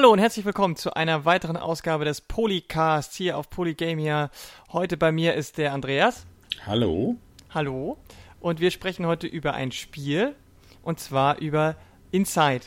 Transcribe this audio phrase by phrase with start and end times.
[0.00, 4.30] Hallo und herzlich willkommen zu einer weiteren Ausgabe des Polycasts hier auf Polygamia.
[4.72, 6.24] Heute bei mir ist der Andreas.
[6.64, 7.16] Hallo.
[7.50, 7.98] Hallo.
[8.40, 10.34] Und wir sprechen heute über ein Spiel
[10.82, 11.76] und zwar über
[12.12, 12.62] Inside.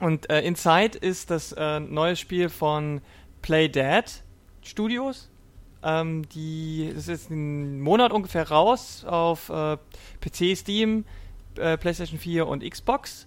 [0.00, 3.02] Und äh, Inside ist das äh, neue Spiel von
[3.42, 4.06] Play Dead
[4.62, 5.28] Studios.
[5.82, 9.76] Ähm, die, das ist einen Monat ungefähr raus auf äh,
[10.22, 11.04] PC, Steam,
[11.58, 13.26] äh, PlayStation 4 und Xbox.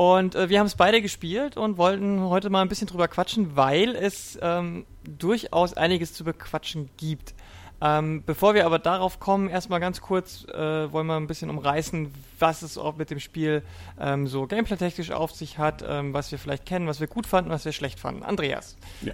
[0.00, 3.54] Und äh, wir haben es beide gespielt und wollten heute mal ein bisschen drüber quatschen,
[3.54, 7.34] weil es ähm, durchaus einiges zu bequatschen gibt.
[7.82, 12.14] Ähm, bevor wir aber darauf kommen, erstmal ganz kurz äh, wollen wir ein bisschen umreißen,
[12.38, 13.62] was es auch mit dem Spiel
[14.00, 17.50] ähm, so gameplay-technisch auf sich hat, ähm, was wir vielleicht kennen, was wir gut fanden,
[17.50, 18.22] was wir schlecht fanden.
[18.22, 19.12] Andreas, ja.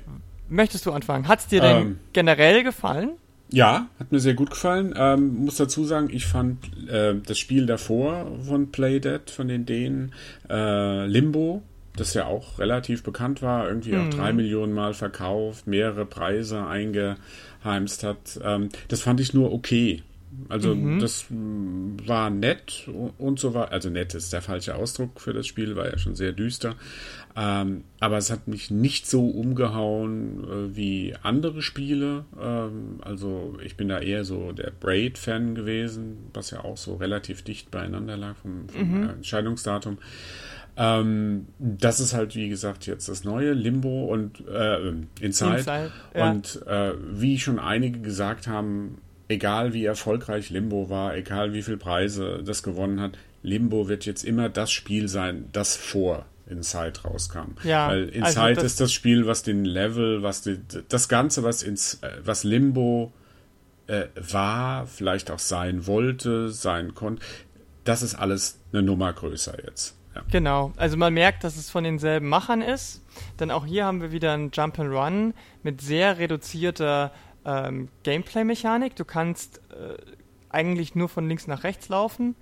[0.49, 1.27] möchtest du anfangen?
[1.27, 2.01] Hat es dir denn ähm.
[2.13, 3.19] generell gefallen?
[3.51, 4.93] Ja, hat mir sehr gut gefallen.
[4.97, 10.13] Ähm, muss dazu sagen, ich fand äh, das Spiel davor von Playdead, von den Dänen,
[10.51, 11.63] äh, Limbo,
[11.95, 14.07] das ja auch relativ bekannt war, irgendwie mhm.
[14.07, 18.41] auch drei Millionen Mal verkauft, mehrere Preise eingeheimst hat.
[18.43, 20.03] Ähm, das fand ich nur okay.
[20.49, 20.99] Also mhm.
[20.99, 25.77] das war nett und so war, also nett ist der falsche Ausdruck für das Spiel,
[25.77, 26.75] war ja schon sehr düster.
[27.38, 32.24] Ähm, aber es hat mich nicht so umgehauen äh, wie andere Spiele.
[32.40, 37.42] Ähm, also ich bin da eher so der Braid-Fan gewesen, was ja auch so relativ
[37.42, 39.10] dicht beieinander lag vom, vom mhm.
[39.10, 39.98] Entscheidungsdatum.
[40.79, 44.88] Ähm, das ist halt, wie gesagt, jetzt das neue Limbo und äh,
[45.20, 45.59] Inside.
[45.59, 46.30] Inside ja.
[46.30, 48.96] Und äh, wie schon einige gesagt haben,
[49.29, 54.24] egal wie erfolgreich Limbo war, egal wie viele Preise das gewonnen hat, Limbo wird jetzt
[54.24, 57.57] immer das Spiel sein, das vor Inside rauskam.
[57.65, 61.43] Ja, Weil Inside also das ist das Spiel, was den Level, was die, das Ganze,
[61.43, 63.13] was, ins, was Limbo
[63.87, 67.25] äh, war, vielleicht auch sein wollte, sein konnte,
[67.84, 69.97] das ist alles eine Nummer größer jetzt.
[70.15, 70.22] Ja.
[70.31, 73.03] Genau, also man merkt, dass es von denselben Machern ist.
[73.38, 77.12] Denn auch hier haben wir wieder ein Jump and Run mit sehr reduzierter
[77.44, 78.97] ähm, Gameplay-Mechanik.
[78.97, 79.97] Du kannst äh,
[80.49, 82.34] eigentlich nur von links nach rechts laufen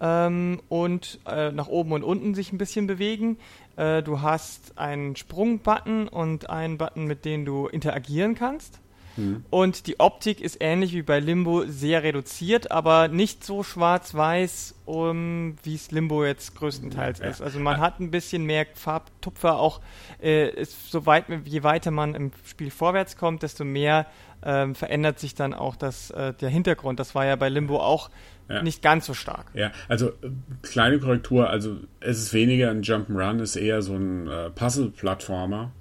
[0.00, 3.38] ähm, und äh, nach oben und unten sich ein bisschen bewegen.
[3.76, 8.80] Äh, du hast einen Sprung-Button und einen Button, mit dem du interagieren kannst.
[9.16, 9.44] Mhm.
[9.50, 15.56] Und die Optik ist ähnlich wie bei Limbo sehr reduziert, aber nicht so schwarz-weiß, um,
[15.62, 17.26] wie es Limbo jetzt größtenteils ja.
[17.26, 17.42] ist.
[17.42, 19.80] Also man hat ein bisschen mehr Farbtupfer, auch
[20.22, 24.06] äh, ist, so weit, je weiter man im Spiel vorwärts kommt, desto mehr
[24.42, 27.00] ähm, verändert sich dann auch das, äh, der Hintergrund.
[27.00, 28.10] Das war ja bei Limbo auch
[28.48, 28.62] ja.
[28.62, 29.46] nicht ganz so stark.
[29.54, 30.30] Ja, also äh,
[30.62, 35.72] kleine Korrektur, also es ist weniger ein Jump'n'Run, es ist eher so ein äh, Puzzle-Plattformer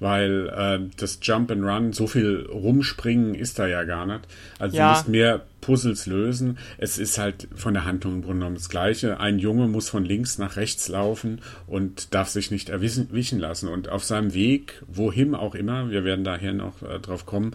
[0.00, 4.20] weil äh, das Jump and Run, so viel rumspringen ist da ja gar nicht.
[4.58, 4.88] Also ja.
[4.88, 6.58] du musst mehr Puzzles lösen.
[6.78, 9.20] Es ist halt von der Handlung im Grunde genommen das Gleiche.
[9.20, 13.68] Ein Junge muss von links nach rechts laufen und darf sich nicht erwischen lassen.
[13.68, 17.54] Und auf seinem Weg, wohin auch immer, wir werden daher noch äh, drauf kommen,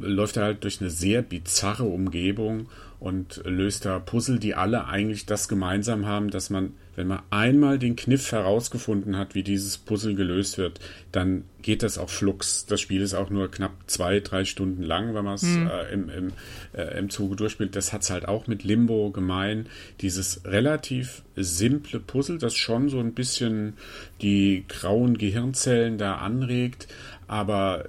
[0.00, 2.68] läuft er halt durch eine sehr bizarre Umgebung
[3.00, 7.78] und löst da Puzzle, die alle eigentlich das gemeinsam haben, dass man, wenn man einmal
[7.78, 10.80] den Kniff herausgefunden hat, wie dieses Puzzle gelöst wird,
[11.10, 12.66] dann geht das auch flux.
[12.66, 15.66] Das Spiel ist auch nur knapp zwei, drei Stunden lang, wenn man es hm.
[15.66, 16.32] äh, im, im,
[16.74, 17.76] äh, im Zuge durchspielt.
[17.76, 19.66] Das hat es halt auch mit Limbo gemein.
[20.00, 23.74] Dieses relativ simple Puzzle, das schon so ein bisschen
[24.22, 26.88] die grauen Gehirnzellen da anregt,
[27.26, 27.84] aber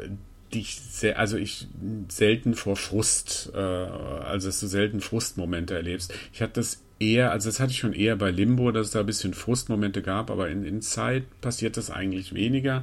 [0.53, 1.67] dich sehr, also ich
[2.09, 6.13] selten vor Frust, äh, also dass du selten Frustmomente erlebst.
[6.33, 8.99] Ich hatte das eher, also das hatte ich schon eher bei Limbo, dass es da
[8.99, 12.81] ein bisschen Frustmomente gab, aber in Inside passiert das eigentlich weniger.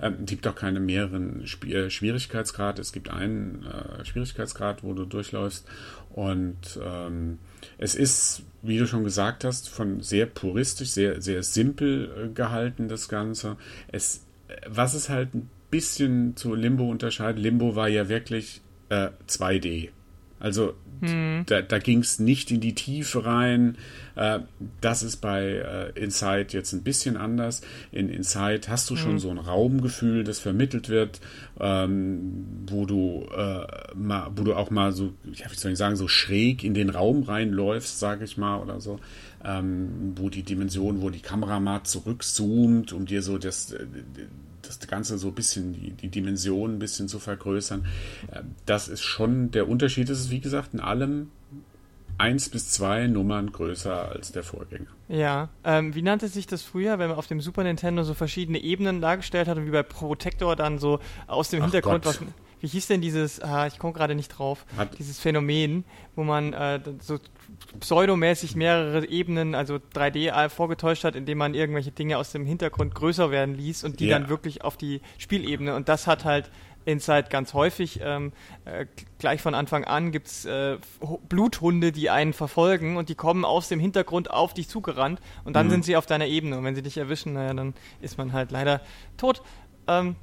[0.00, 2.78] Ähm, es gibt auch keine mehreren Sp äh, Schwierigkeitsgrad.
[2.78, 5.68] Es gibt einen äh, Schwierigkeitsgrad, wo du durchläufst.
[6.10, 7.38] Und ähm,
[7.76, 12.88] es ist, wie du schon gesagt hast, von sehr puristisch, sehr, sehr simpel äh, gehalten,
[12.88, 13.56] das Ganze.
[13.92, 14.24] Es,
[14.66, 17.42] was es halt ein bisschen zu Limbo unterscheidet.
[17.42, 19.90] Limbo war ja wirklich äh, 2D.
[20.40, 21.44] Also hm.
[21.46, 23.76] da, da ging es nicht in die Tiefe rein.
[24.14, 24.40] Äh,
[24.80, 27.62] das ist bei äh, Inside jetzt ein bisschen anders.
[27.92, 29.00] In Inside hast du hm.
[29.00, 31.20] schon so ein Raumgefühl, das vermittelt wird,
[31.60, 35.96] ähm, wo du äh, mal, wo du auch mal so, ja, wie soll ich sagen,
[35.96, 38.98] so schräg in den Raum reinläufst, sage ich mal, oder so.
[39.44, 43.72] Ähm, wo die Dimension, wo die Kamera mal zurückzoomt, um dir so das,
[44.68, 47.86] das Ganze so ein bisschen, die, die Dimension ein bisschen zu vergrößern.
[48.30, 50.08] Äh, das ist schon der Unterschied.
[50.08, 51.30] Das ist, wie gesagt, in allem
[52.18, 54.88] eins bis zwei Nummern größer als der Vorgänger.
[55.08, 58.58] Ja, ähm, wie nannte sich das früher, wenn man auf dem Super Nintendo so verschiedene
[58.58, 62.20] Ebenen dargestellt hat und wie bei Protector dann so aus dem Ach Hintergrund was,
[62.60, 65.84] wie hieß denn dieses, ah, ich komme gerade nicht drauf, Hat- dieses Phänomen,
[66.16, 67.18] wo man äh, so
[67.80, 72.94] pseudomäßig mehrere Ebenen, also 3D all vorgetäuscht hat, indem man irgendwelche Dinge aus dem Hintergrund
[72.94, 74.18] größer werden ließ und die Ja.
[74.18, 75.74] dann wirklich auf die Spielebene.
[75.74, 76.50] Und das hat halt
[76.84, 78.00] Inside ganz häufig.
[78.02, 78.32] Ähm,
[78.64, 78.86] äh,
[79.18, 83.68] gleich von Anfang an gibt's äh, Ho- Bluthunde, die einen verfolgen und die kommen aus
[83.68, 85.70] dem Hintergrund auf dich zugerannt und dann Mhm.
[85.70, 86.56] sind sie auf deiner Ebene.
[86.56, 88.80] Und wenn sie dich erwischen, naja, dann ist man halt leider
[89.18, 89.42] tot.
[89.86, 90.16] Ähm,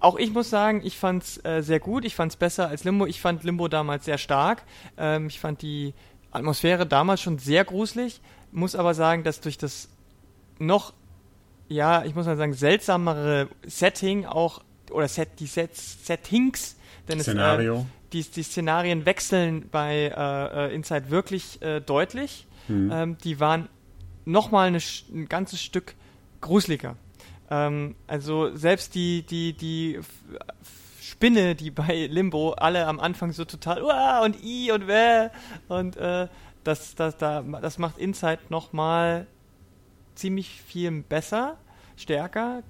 [0.00, 2.04] auch ich muss sagen, ich fand's äh, sehr gut.
[2.04, 3.06] Ich fand's besser als Limbo.
[3.06, 4.64] Ich fand Limbo damals sehr stark.
[4.96, 5.94] Ähm, ich fand die
[6.30, 8.20] Atmosphäre damals schon sehr gruselig.
[8.50, 9.88] Muss aber sagen, dass durch das
[10.58, 10.92] noch,
[11.68, 14.62] ja, ich muss mal sagen, seltsamere Setting auch,
[14.92, 16.76] oder Set, die Sets, Settings,
[17.08, 22.46] denn es, äh, die, die Szenarien wechseln bei äh, äh, Inside wirklich äh, deutlich.
[22.68, 22.90] Mhm.
[22.92, 23.68] Ähm, die waren
[24.24, 24.78] nochmal eine,
[25.12, 25.94] ein ganzes Stück
[26.40, 26.96] gruseliger.
[27.50, 30.00] Ähm, also selbst die, die, die
[31.00, 34.24] Spinne, die bei Limbo alle am Anfang so total Uah!
[34.24, 35.30] und i und wä
[35.68, 36.28] und äh,
[36.64, 39.26] das, das, da, das macht Inside nochmal
[40.14, 41.58] ziemlich viel besser,
[41.96, 42.62] stärker.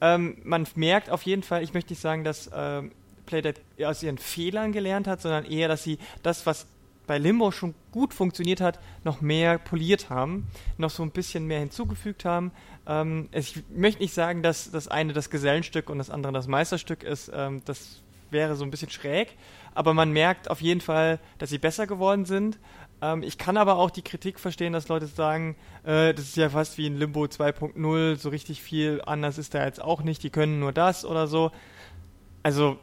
[0.00, 2.92] Ähm, man merkt auf jeden Fall, ich möchte nicht sagen, dass ähm,
[3.26, 6.66] Playdead aus ihren Fehlern gelernt hat, sondern eher, dass sie das, was
[7.06, 11.60] bei Limbo schon gut funktioniert hat, noch mehr poliert haben, noch so ein bisschen mehr
[11.60, 12.50] hinzugefügt haben.
[12.86, 17.02] Ähm, ich möchte nicht sagen, dass das eine das Gesellenstück und das andere das Meisterstück
[17.02, 17.30] ist.
[17.34, 19.36] Ähm, das wäre so ein bisschen schräg.
[19.74, 22.58] Aber man merkt auf jeden Fall, dass sie besser geworden sind.
[23.02, 26.48] Ähm, ich kann aber auch die Kritik verstehen, dass Leute sagen, äh, das ist ja
[26.50, 30.30] fast wie ein Limbo 2.0, so richtig viel anders ist da jetzt auch nicht, die
[30.30, 31.50] können nur das oder so.
[32.42, 32.78] Also,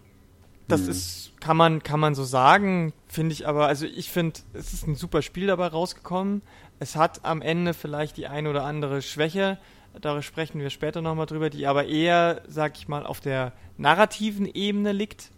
[0.67, 0.89] das Mhm.
[0.89, 4.87] ist, kann man, kann man so sagen, finde ich aber, also ich finde, es ist
[4.87, 6.41] ein super Spiel dabei rausgekommen.
[6.79, 9.57] Es hat am Ende vielleicht die ein oder andere Schwäche,
[9.99, 14.45] darüber sprechen wir später nochmal drüber, die aber eher, sag ich mal, auf der narrativen
[14.45, 15.31] Ebene liegt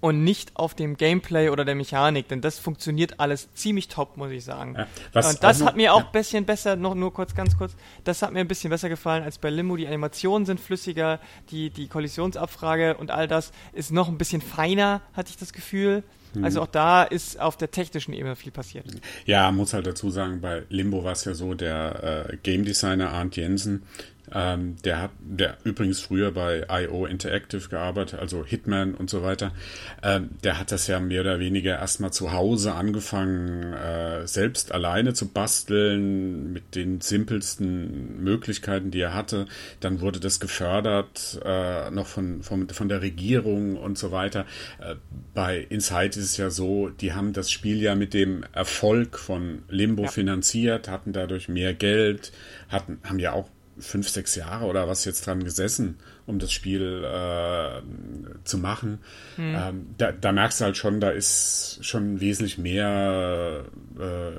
[0.00, 4.30] und nicht auf dem Gameplay oder der Mechanik, denn das funktioniert alles ziemlich top, muss
[4.30, 4.76] ich sagen.
[4.76, 6.06] Ja, und das hat mir auch ja.
[6.06, 7.74] ein bisschen besser, noch nur kurz, ganz kurz,
[8.04, 9.76] das hat mir ein bisschen besser gefallen als bei Limbo.
[9.76, 15.02] Die Animationen sind flüssiger, die, die Kollisionsabfrage und all das ist noch ein bisschen feiner,
[15.14, 16.04] hatte ich das Gefühl.
[16.34, 16.44] Mhm.
[16.44, 18.84] Also auch da ist auf der technischen Ebene viel passiert.
[19.24, 23.10] Ja, muss halt dazu sagen, bei Limbo war es ja so, der äh, Game Designer
[23.10, 23.82] Arndt Jensen,
[24.34, 29.52] ähm, der hat, der übrigens früher bei IO Interactive gearbeitet, also Hitman und so weiter,
[30.02, 35.14] ähm, der hat das ja mehr oder weniger erstmal zu Hause angefangen, äh, selbst alleine
[35.14, 39.46] zu basteln, mit den simpelsten Möglichkeiten, die er hatte.
[39.80, 44.46] Dann wurde das gefördert, äh, noch von, von, von der Regierung und so weiter.
[44.80, 44.96] Äh,
[45.34, 49.62] bei Inside ist es ja so, die haben das Spiel ja mit dem Erfolg von
[49.68, 50.08] Limbo Ja.
[50.10, 52.32] finanziert, hatten dadurch mehr Geld,
[52.68, 53.48] hatten, haben ja auch
[53.80, 57.80] fünf, sechs Jahre oder was jetzt dran gesessen, um das Spiel äh,
[58.44, 58.98] zu machen.
[59.36, 59.54] Mhm.
[59.56, 63.64] Ähm, da, da merkst du halt schon, da ist schon wesentlich mehr
[63.98, 64.30] äh,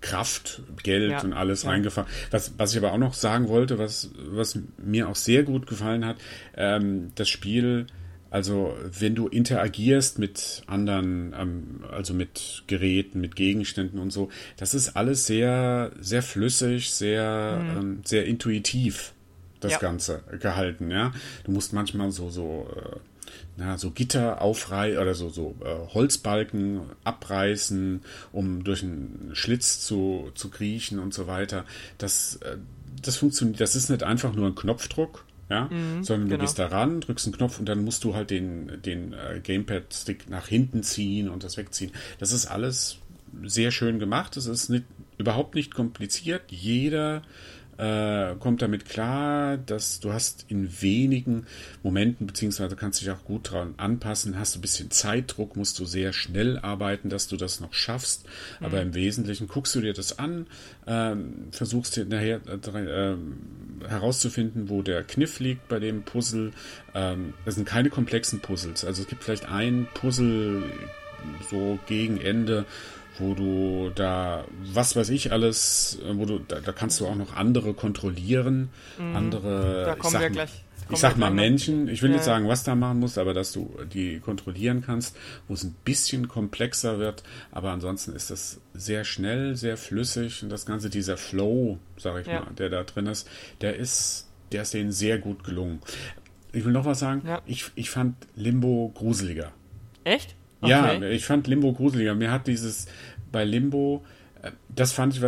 [0.00, 1.70] Kraft, Geld Ja, und alles ja.
[1.70, 2.08] reingefahren.
[2.30, 6.04] Was, was ich aber auch noch sagen wollte, was, was mir auch sehr gut gefallen
[6.04, 6.16] hat,
[6.56, 7.86] ähm, das Spiel,
[8.30, 14.74] also wenn du interagierst mit anderen, ähm, also mit Geräten, mit Gegenständen und so, das
[14.74, 19.12] ist alles sehr, sehr flüssig, sehr, ähm, sehr intuitiv,
[19.60, 19.78] das Ja.
[19.78, 21.12] Ganze gehalten, ja.
[21.44, 22.96] Du musst manchmal so, so, äh,
[23.56, 28.00] na, so Gitter aufreißen oder so, so äh, Holzbalken abreißen,
[28.32, 31.64] um durch einen Schlitz zu, zu kriechen und so weiter.
[31.98, 32.56] Das, äh,
[33.02, 35.70] das funktioniert, das ist nicht einfach nur ein Knopfdruck, ja,
[36.02, 36.38] sondern genau.
[36.38, 39.40] du gehst da ran, drückst einen Knopf und dann musst du halt den, den äh,
[39.40, 41.92] Gamepad-Stick nach hinten ziehen und das wegziehen.
[42.18, 42.98] Das ist alles
[43.44, 44.36] sehr schön gemacht.
[44.36, 44.84] Es ist nicht,
[45.18, 46.42] überhaupt nicht kompliziert.
[46.48, 47.22] Jeder
[47.78, 51.46] äh, kommt damit klar, dass du hast in wenigen
[51.82, 55.84] Momenten, beziehungsweise kannst dich auch gut dran anpassen, hast du ein bisschen Zeitdruck, musst du
[55.84, 58.26] sehr schnell arbeiten, dass du das noch schaffst.
[58.60, 60.46] Aber im Wesentlichen guckst du dir das an,
[60.86, 63.36] ähm, versuchst dir nachher äh, ähm,
[63.86, 66.52] herauszufinden, wo der Kniff liegt bei dem Puzzle.
[66.94, 68.84] Ähm, das sind keine komplexen Puzzles.
[68.84, 70.62] Also es gibt vielleicht ein Puzzle
[71.50, 72.66] so gegen Ende,
[73.18, 77.14] wo du da, was weiß ich alles, äh, wo du, da, da kannst du auch
[77.16, 78.68] noch andere kontrollieren,
[79.14, 79.84] andere, Mhm.
[79.86, 80.64] Da ich kommen sag wir mal- gleich.
[80.90, 81.30] ich sag mal.
[81.30, 84.82] Männchen, ich will Ja, nicht sagen, was da machen musst, aber dass du die kontrollieren
[84.84, 85.16] kannst,
[85.48, 90.48] wo es ein bisschen komplexer wird, aber ansonsten ist das sehr schnell, sehr flüssig und
[90.50, 92.40] das Ganze, dieser Flow, sag ich Ja.
[92.40, 93.28] mal, der da drin ist,
[93.62, 95.80] der ist, der ist denen sehr gut gelungen.
[96.52, 97.42] Ich will noch was sagen, Ja.
[97.46, 99.52] ich, ich fand Limbo gruseliger.
[100.04, 100.36] Echt?
[100.62, 101.12] Ja, Okay.
[101.12, 102.14] ich fand Limbo gruseliger.
[102.14, 102.86] Mir hat dieses
[103.32, 104.04] bei Limbo,
[104.42, 105.22] äh, das fand ich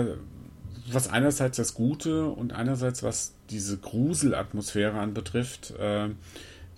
[0.91, 6.09] was, einerseits das Gute und einerseits was diese Gruselatmosphäre anbetrifft, äh,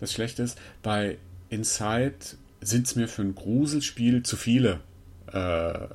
[0.01, 0.59] das Schlechte ist.
[0.83, 2.17] Bei Inside
[2.61, 4.81] sind es mir für ein Gruselspiel zu viele
[5.33, 5.89] äh,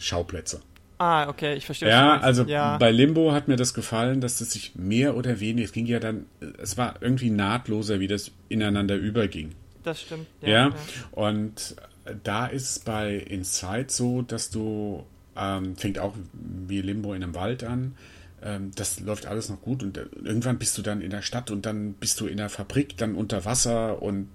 [0.00, 0.60] Schauplätze.
[0.98, 1.88] Ah, okay, ich verstehe.
[1.88, 2.76] Ja, also ja.
[2.76, 6.00] bei Limbo hat mir das gefallen, dass es sich mehr oder weniger, es ging ja
[6.00, 6.26] dann,
[6.60, 9.52] es war irgendwie nahtloser, wie das ineinander überging.
[9.84, 10.26] Das stimmt.
[10.42, 10.74] Ja, ja.
[11.12, 11.76] und
[12.22, 15.04] da ist es bei Inside so, dass du,
[15.36, 17.94] ähm, fängt auch wie Limbo in einem Wald an,
[18.42, 21.66] ähm, das läuft alles noch gut und irgendwann bist du dann in der Stadt und
[21.66, 24.28] dann bist du in der Fabrik, dann unter Wasser und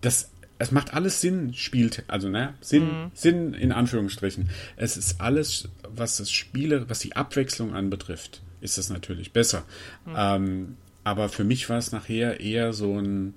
[0.00, 3.10] das es macht alles Sinn, spielt, also ne, Sinn, mhm.
[3.12, 4.50] Sinn in Anführungsstrichen.
[4.76, 9.64] Es ist alles, was das Spiele, was die Abwechslung anbetrifft, ist das natürlich besser.
[10.06, 10.14] Mhm.
[10.16, 13.34] Ähm, aber für mich war es nachher eher so ein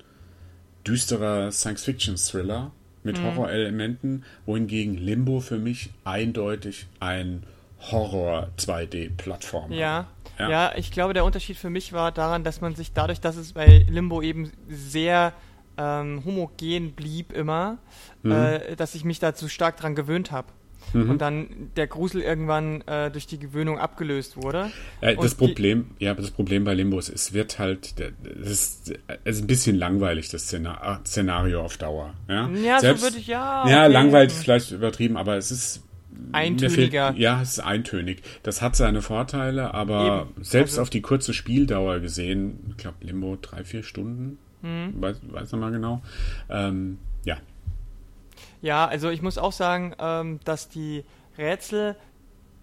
[0.86, 2.72] düsterer Science-Fiction-Thriller
[3.08, 3.24] mit mhm.
[3.24, 7.42] Horrorelementen, wohingegen Limbo für mich eindeutig ein
[7.90, 9.72] Horror 2D-Plattform.
[9.72, 10.72] Ja, ja, ja.
[10.76, 13.86] ich glaube, der Unterschied für mich war daran, dass man sich dadurch, dass es bei
[13.88, 15.32] Limbo eben sehr
[15.78, 17.78] ähm, homogen blieb immer,
[18.22, 18.32] mhm.
[18.32, 20.48] äh, dass ich mich dazu stark dran gewöhnt habe.
[20.92, 21.10] Mhm.
[21.10, 24.70] Und dann der Grusel irgendwann äh, durch die Gewöhnung abgelöst wurde.
[25.00, 27.94] Ja, das Problem, ja, das Problem bei Limbo ist, es wird halt,
[28.42, 28.92] es ist,
[29.24, 32.14] es ist ein bisschen langweilig, das Szenario auf Dauer.
[32.28, 33.68] Ja, ja Selbst, so würde ich, ja.
[33.68, 33.92] Ja, okay.
[33.92, 35.82] langweilig ist vielleicht übertrieben, aber es ist
[36.32, 37.08] eintöniger.
[37.08, 38.22] Fehlt, ja, es ist eintönig.
[38.42, 40.44] Das hat seine Vorteile, aber Eben.
[40.44, 45.00] selbst also, auf die kurze Spieldauer gesehen, ich glaube Limbo drei, vier Stunden, hm.
[45.00, 46.02] weiß, weiß noch mal genau.
[46.50, 47.36] Ähm, ja.
[48.60, 51.04] Ja, also ich muss auch sagen, ähm, dass die
[51.36, 51.96] Rätsel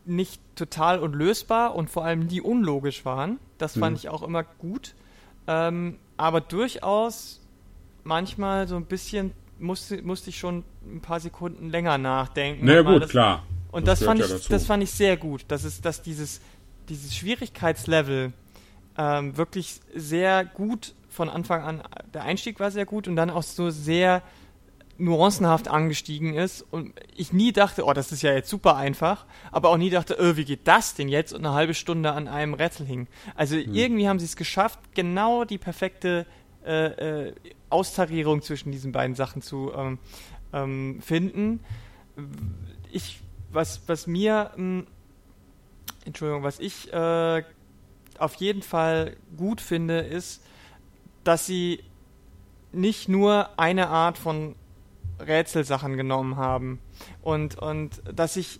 [0.06, 3.40] nicht total unlösbar und vor allem nie unlogisch waren.
[3.58, 4.04] Das fand hm.
[4.04, 4.94] ich auch immer gut.
[5.48, 7.42] Ähm, aber durchaus
[8.04, 12.66] manchmal so ein bisschen musste, musste ich schon ein paar Sekunden länger nachdenken.
[12.66, 13.44] Na naja, gut, das, klar.
[13.72, 15.46] Und das, das fand, ja ich, das fand ich sehr gut.
[15.48, 16.42] Das ist, dass dieses,
[16.90, 18.34] dieses Schwierigkeitslevel
[18.98, 21.84] ähm, wirklich sehr gut von Anfang an,
[22.14, 24.22] der Einstieg war sehr gut und dann auch so sehr
[24.98, 29.70] nuancenhaft angestiegen ist und ich nie dachte, oh, das ist ja jetzt super einfach, aber
[29.70, 32.54] auch nie dachte, oh, wie geht das denn jetzt und eine halbe Stunde an einem
[32.54, 33.08] Rätsel hing.
[33.36, 33.74] Also hm.
[33.74, 36.26] irgendwie haben sie es geschafft, genau die perfekte
[36.66, 37.34] äh, äh,
[37.70, 40.00] Austarierung zwischen diesen beiden Sachen zu ähm,
[40.54, 41.60] ähm, finden.
[42.92, 43.20] Ich,
[43.52, 44.88] was, was mir, mh, hm,
[46.06, 47.44] Entschuldigung, was ich äh,
[48.18, 50.42] auf jeden Fall gut finde, ist,
[51.24, 51.84] dass sie
[52.72, 54.56] nicht nur eine Art von
[55.20, 56.80] Rätselsachen genommen haben
[57.22, 58.60] und, und dass ich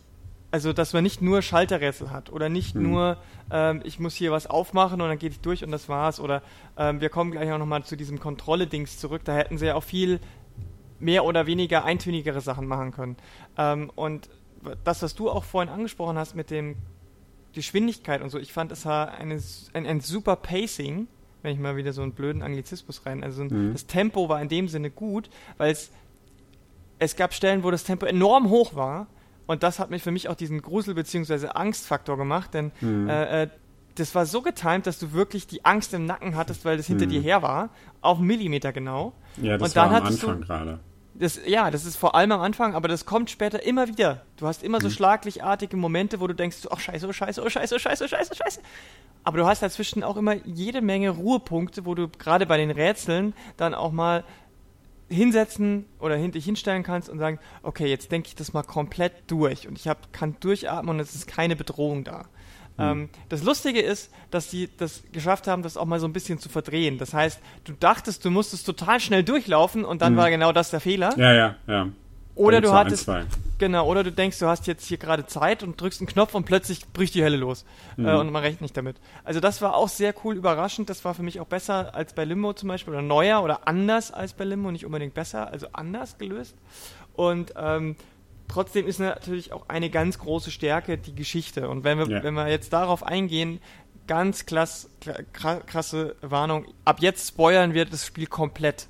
[0.52, 2.84] also dass man nicht nur Schalterrätsel hat oder nicht mhm.
[2.84, 3.18] nur
[3.52, 6.42] ähm, ich muss hier was aufmachen und dann geht ich durch und das war's oder
[6.78, 9.84] ähm, wir kommen gleich auch nochmal zu diesem Kontrolle-Dings zurück, da hätten sie ja auch
[9.84, 10.20] viel
[11.00, 13.18] mehr oder weniger eintönigere Sachen machen können.
[13.58, 14.30] Ähm, und
[14.86, 16.78] das, was du auch vorhin angesprochen hast mit dem
[17.52, 19.42] Geschwindigkeit und so, ich fand, es war eine,
[19.74, 21.08] ein, ein super Pacing
[21.46, 23.24] wenn ich mal wieder so einen blöden Anglizismus rein.
[23.24, 23.72] Also mhm.
[23.72, 25.92] das Tempo war in dem Sinne gut, weil es
[27.00, 29.08] es gab Stellen, wo das Tempo enorm hoch war
[29.48, 31.48] und das hat mich für mich auch diesen Grusel- bzw.
[31.48, 33.10] Angstfaktor gemacht, denn mhm.
[33.10, 33.48] äh, äh,
[33.96, 37.06] das war so getimt, dass du wirklich die Angst im Nacken hattest, weil das hinter
[37.06, 37.12] mhm.
[37.12, 37.70] dir her war,
[38.02, 39.14] auf einen Millimeter genau.
[39.38, 40.80] Ja, das und dann war am Anfang gerade.
[41.18, 44.24] Das, ja, das ist vor allem am Anfang, aber das kommt später immer wieder.
[44.36, 44.92] Du hast immer so mhm.
[44.92, 48.32] schlaglichartige Momente, wo du denkst, oh scheiße, oh scheiße, oh scheiße, oh scheiße, oh scheiße,
[48.34, 48.60] oh scheiße.
[49.24, 53.34] Aber du hast dazwischen auch immer jede Menge Ruhepunkte, wo du gerade bei den Rätseln
[53.56, 54.26] dann auch mal
[55.16, 59.14] hinsetzen oder hin, dich hinstellen kannst und sagen, okay, jetzt denke ich das mal komplett
[59.28, 62.26] durch und ich hab, kann durchatmen und es ist keine Bedrohung da.
[62.78, 62.84] Mhm.
[62.84, 66.40] Ähm, das Lustige ist, dass sie das geschafft haben, das auch mal so ein bisschen
[66.40, 66.98] zu verdrehen.
[66.98, 70.18] Das heißt, du dachtest, du musstest total schnell durchlaufen und dann mhm.
[70.18, 71.18] war genau das der Fehler.
[71.18, 71.88] Ja, ja, ja.
[72.36, 73.28] Oder du hattest, ein,
[73.58, 76.46] genau, oder du denkst, du hast jetzt hier gerade Zeit und drückst einen Knopf und
[76.46, 77.66] plötzlich bricht die Hölle los.
[77.96, 78.06] Mhm.
[78.06, 78.98] Äh, und man rechnet nicht damit.
[79.24, 80.90] Also das war auch sehr cool, überraschend.
[80.90, 84.12] Das war für mich auch besser als bei Limbo zum Beispiel oder neuer oder anders
[84.12, 86.56] als bei Limbo, nicht unbedingt besser, also anders gelöst.
[87.14, 87.96] Und ähm,
[88.50, 91.70] trotzdem ist natürlich auch eine ganz große Stärke die Geschichte.
[91.70, 92.24] Und wenn wir, ja.
[92.24, 93.62] wenn wir jetzt darauf eingehen,
[94.08, 94.90] ganz klass,
[95.34, 96.66] krasse Warnung.
[96.84, 98.88] Ab jetzt spoilern wir das Spiel komplett.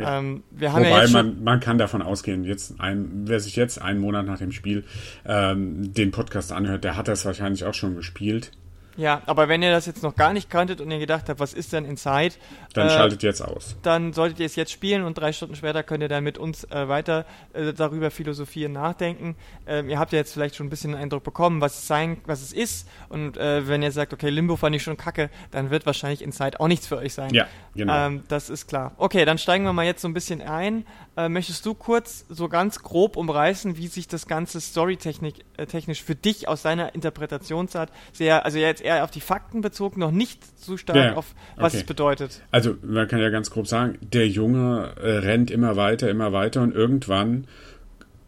[0.00, 0.18] Ja.
[0.18, 4.26] Ähm, Wobei ja man, man kann davon ausgehen, jetzt ein, wer sich jetzt einen Monat
[4.26, 4.84] nach dem Spiel
[5.24, 8.52] ähm, den Podcast anhört, der hat das wahrscheinlich auch schon gespielt.
[9.00, 11.54] Ja, aber wenn ihr das jetzt noch gar nicht kanntet und ihr gedacht habt, was
[11.54, 12.34] ist denn Inside?
[12.74, 13.76] Dann äh, schaltet jetzt aus.
[13.82, 16.64] Dann solltet ihr es jetzt spielen und drei Stunden später könnt ihr dann mit uns
[16.64, 19.36] äh, weiter äh, darüber philosophieren, nachdenken.
[19.66, 22.18] Ähm, ihr habt ja jetzt vielleicht schon ein bisschen einen Eindruck bekommen, was es sein,
[22.26, 22.86] was es ist.
[23.08, 26.60] Und äh, wenn ihr sagt, okay, Limbo fand ich schon kacke, dann wird wahrscheinlich Inside
[26.60, 27.32] auch nichts für euch sein.
[27.32, 28.06] Ja, genau.
[28.06, 28.92] Ähm, das ist klar.
[28.98, 30.84] Okay, dann steigen wir mal jetzt so ein bisschen ein.
[31.16, 36.02] Äh, möchtest du kurz so ganz grob umreißen, wie sich das ganze Storytechnisch äh, technisch
[36.02, 40.40] für dich aus deiner Interpretationsart sehr, also jetzt eher auf die Fakten bezogen, noch nicht
[40.58, 41.82] so stark Ja, auf, was okay.
[41.82, 42.42] es bedeutet.
[42.50, 46.62] Also man kann ja ganz grob sagen, der Junge äh, rennt immer weiter, immer weiter
[46.62, 47.46] und irgendwann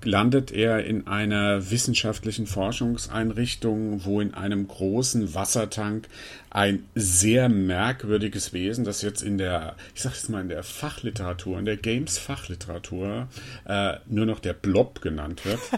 [0.05, 6.09] landet er in einer wissenschaftlichen Forschungseinrichtung, wo in einem großen Wassertank
[6.51, 11.59] ein sehr merkwürdiges Wesen, das jetzt in der, ich sag jetzt mal in der Fachliteratur,
[11.59, 13.29] in der Games-Fachliteratur
[13.67, 15.61] äh, nur noch der Blob genannt wird.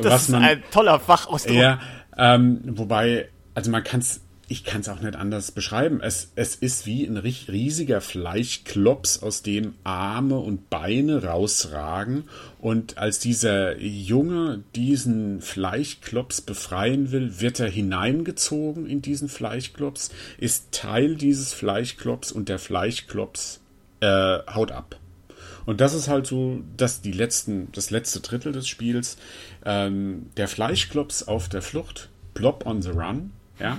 [0.00, 1.56] Das ist ein toller Fachausdruck.
[1.56, 1.80] Ja,
[2.16, 6.00] ähm, wobei, also man kann es, ich kann es auch nicht anders beschreiben.
[6.02, 12.24] Es, es ist wie ein ri- riesiger Fleischklops, aus dem Arme und Beine rausragen.
[12.58, 20.72] Und als dieser Junge diesen Fleischklops befreien will, wird er hineingezogen in diesen Fleischklops, ist
[20.72, 23.60] Teil dieses Fleischklops und der Fleischklops
[24.00, 24.98] äh, haut ab.
[25.64, 29.16] Und das ist halt so, dass die letzten, das letzte Drittel des Spiels,
[29.64, 33.78] ähm, der Fleischklops auf der Flucht, Blob on the Run, ja.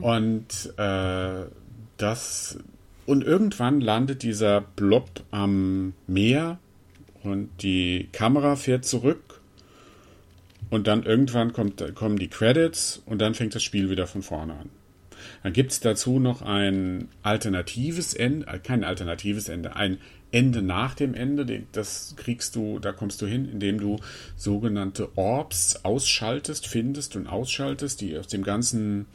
[0.00, 1.46] Und äh,
[1.96, 2.58] das
[3.06, 6.58] und irgendwann landet dieser Blob am Meer
[7.22, 9.40] und die Kamera fährt zurück
[10.70, 14.54] und dann irgendwann kommt, kommen die Credits und dann fängt das Spiel wieder von vorne
[14.54, 14.70] an.
[15.42, 19.98] Dann gibt es dazu noch ein alternatives Ende, äh, kein alternatives Ende, ein
[20.36, 21.62] Ende nach dem Ende.
[21.72, 23.98] Das kriegst du, da kommst du hin, indem du
[24.36, 29.06] sogenannte Orbs ausschaltest, findest und ausschaltest, die aus dem ganzen,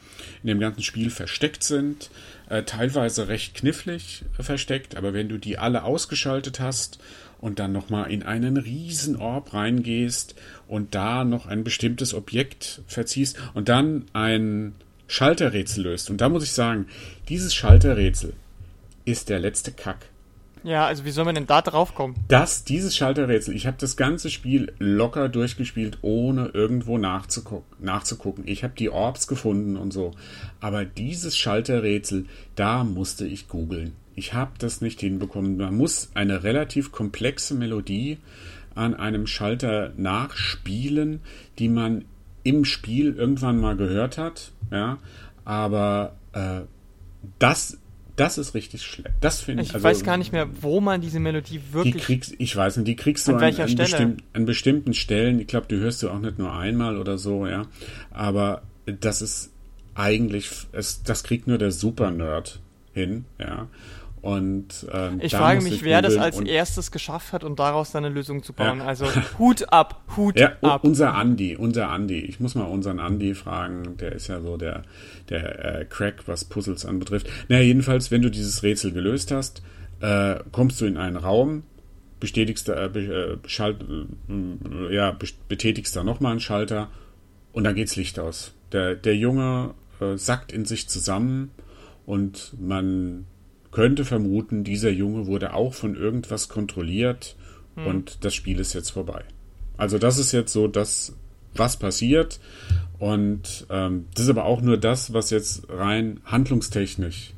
[0.42, 2.10] in dem ganzen Spiel versteckt sind.
[2.48, 6.98] Äh, teilweise recht knifflig versteckt, aber wenn du die alle ausgeschaltet hast
[7.38, 10.34] und dann nochmal in einen riesen Orb reingehst
[10.66, 14.74] und da noch ein bestimmtes Objekt verziehst und dann ein
[15.06, 16.10] Schalterrätsel löst.
[16.10, 16.88] Und da muss ich sagen,
[17.28, 18.32] dieses Schalterrätsel
[19.04, 20.11] ist der letzte Kack.
[20.64, 22.14] Ja, also wie soll man denn da drauf kommen?
[22.28, 27.84] Das, dieses Schalterrätsel, ich habe das ganze Spiel locker durchgespielt, ohne irgendwo nachzugucken.
[27.84, 28.44] nachzugucken.
[28.46, 30.12] Ich habe die Orbs gefunden und so.
[30.60, 33.92] Aber dieses Schalterrätsel, da musste ich googeln.
[34.14, 35.56] Ich habe das nicht hinbekommen.
[35.56, 38.18] Man muss eine relativ komplexe Melodie
[38.74, 41.20] an einem Schalter nachspielen,
[41.58, 42.04] die man
[42.44, 44.52] im Spiel irgendwann mal gehört hat.
[44.70, 44.98] Ja,
[45.44, 46.62] aber äh,
[47.38, 47.78] das,
[48.16, 49.14] das ist richtig schlecht.
[49.20, 49.70] Das finde ich.
[49.70, 52.02] Ich also, weiß gar nicht mehr, wo man diese Melodie die wirklich.
[52.02, 55.40] kriegst, ich weiß nicht, die kriegst du An an, an, bestimm, an bestimmten Stellen.
[55.40, 57.66] Ich glaube, die hörst du auch nicht nur einmal oder so, ja.
[58.10, 59.50] Aber das ist
[59.94, 62.60] eigentlich, es, das kriegt nur der Super-Nerd
[62.92, 63.68] hin, ja.
[64.22, 68.04] Und ähm, ich frage mich, ich wer das als erstes geschafft hat, um daraus dann
[68.04, 68.78] eine Lösung zu bauen.
[68.78, 68.84] Ja.
[68.84, 69.04] Also
[69.38, 70.84] Hut ab, Hut Ja, ab.
[70.84, 72.20] unser Andi, unser Andi.
[72.20, 73.96] Ich muss mal unseren Andi fragen.
[73.96, 74.84] Der ist ja so der,
[75.28, 77.28] der äh, Crack, was Puzzles anbetrifft.
[77.48, 79.60] Naja, jedenfalls, wenn du dieses Rätsel gelöst hast,
[80.00, 81.64] äh, kommst du in einen Raum,
[82.20, 83.84] bestätigst da, äh, be, äh, schalt,
[84.28, 86.90] äh, ja, be- betätigst da nochmal einen Schalter
[87.52, 88.54] und dann geht's Licht aus.
[88.70, 91.50] Der, der Junge äh, sackt in sich zusammen
[92.06, 93.26] und man
[93.72, 97.36] könnte vermuten, dieser Junge wurde auch von irgendwas kontrolliert
[97.74, 99.24] und das Spiel ist jetzt vorbei.
[99.76, 101.14] Also das ist jetzt so das,
[101.54, 102.38] was passiert
[102.98, 107.32] und ähm, das ist aber auch nur das, was jetzt rein handlungstechnisch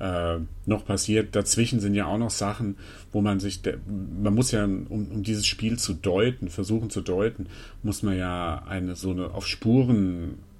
[0.00, 1.36] äh, noch passiert.
[1.36, 2.76] Dazwischen sind ja auch noch Sachen,
[3.12, 3.60] wo man sich,
[4.22, 7.46] man muss ja, um, um dieses Spiel zu deuten, versuchen zu deuten,
[7.82, 9.46] muss man ja eine so eine auf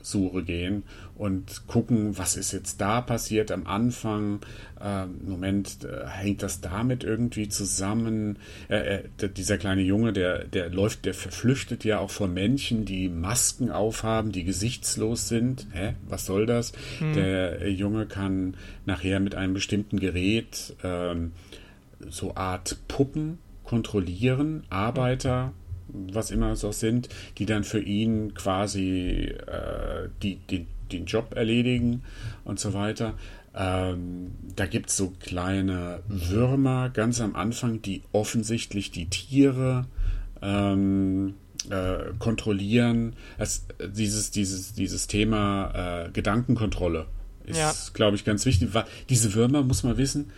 [0.04, 0.84] Spurensuche gehen
[1.16, 4.40] und gucken, was ist jetzt da passiert am Anfang.
[4.80, 8.38] Ähm, Moment, äh, hängt das damit irgendwie zusammen?
[8.68, 13.08] Äh, äh, dieser kleine Junge, der, der läuft, der verflüchtet ja auch vor Menschen, die
[13.08, 15.66] Masken aufhaben, die gesichtslos sind.
[15.72, 15.94] Hä?
[16.08, 16.72] Was soll das?
[17.14, 21.32] Der äh, Junge kann nachher mit einem bestimmten Gerät ähm,
[22.08, 25.52] so Art Puppen kontrollieren, Arbeiter,
[25.88, 31.34] was immer es auch sind, die dann für ihn quasi äh, die, die, den Job
[31.36, 32.02] erledigen
[32.44, 33.14] und so weiter.
[33.56, 39.86] Ähm, da gibt es so kleine Würmer ganz am Anfang, die offensichtlich die Tiere
[40.42, 41.34] ähm,
[41.70, 43.14] äh, kontrollieren.
[43.38, 47.06] Es, dieses, dieses, dieses Thema äh, Gedankenkontrolle
[47.46, 47.72] ist, Ja.
[47.92, 48.70] glaube ich, ganz wichtig.
[49.08, 50.30] Diese Würmer, muss man wissen,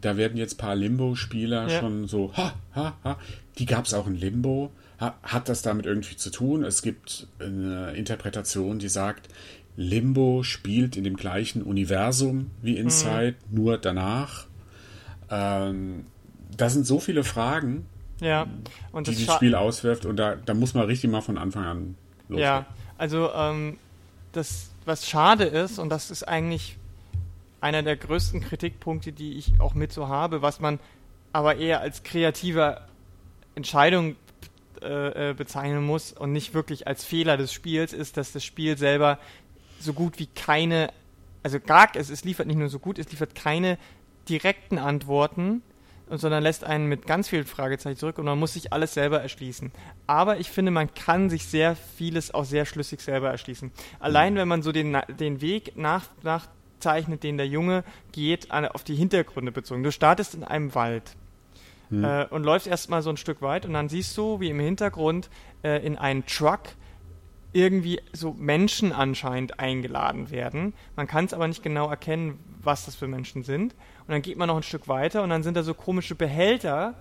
[0.00, 1.80] da werden jetzt ein paar Limbo-Spieler Ja.
[1.80, 3.18] schon so, ha, ha, ha.
[3.58, 4.70] Die gab es auch in Limbo.
[5.00, 6.64] Ha, hat das damit irgendwie zu tun?
[6.64, 9.28] Es gibt eine Interpretation, die sagt,
[9.76, 14.46] Limbo spielt in dem gleichen Universum wie Inside, nur danach.
[15.30, 16.06] Ähm,
[16.56, 17.86] da sind so viele Fragen,
[18.20, 18.46] ja,
[18.92, 21.94] und die das Spiel auswirft und da, da muss man richtig mal von Anfang an
[22.28, 22.42] loslegen.
[22.42, 22.66] Ja,
[22.96, 23.78] also ähm,
[24.32, 26.78] das, was schade ist, und das ist eigentlich
[27.60, 30.78] einer der größten Kritikpunkte, die ich auch mit so habe, was man
[31.32, 32.80] aber eher als kreative
[33.56, 34.14] Entscheidung
[34.80, 38.78] äh, äh, bezeichnen muss und nicht wirklich als Fehler des Spiels, ist, dass das Spiel
[38.78, 39.18] selber
[39.80, 40.90] so gut wie keine
[41.46, 43.78] also gar, es, es liefert nicht nur so gut, es liefert keine
[44.28, 45.62] direkten Antworten,
[46.10, 49.70] sondern lässt einen mit ganz vielen Fragezeichen zurück und man muss sich alles selber erschließen.
[50.08, 53.70] Aber ich finde, man kann sich sehr vieles auch sehr schlüssig selber erschließen.
[54.00, 58.96] Allein wenn man so den, den Weg nach, nachzeichnet, den der Junge geht, auf die
[58.96, 59.84] Hintergründe bezogen.
[59.84, 61.14] Du startest in einem Wald.
[61.90, 62.04] Hm.
[62.04, 65.30] Äh, und läufst erstmal so ein Stück weit und dann siehst du, wie im Hintergrund
[65.62, 66.62] äh, in einen Truck
[67.52, 70.74] irgendwie so Menschen anscheinend eingeladen werden.
[70.94, 73.72] Man kann es aber nicht genau erkennen, was das für Menschen sind.
[73.72, 76.94] Und dann geht man noch ein Stück weiter und dann sind da so komische Behälter,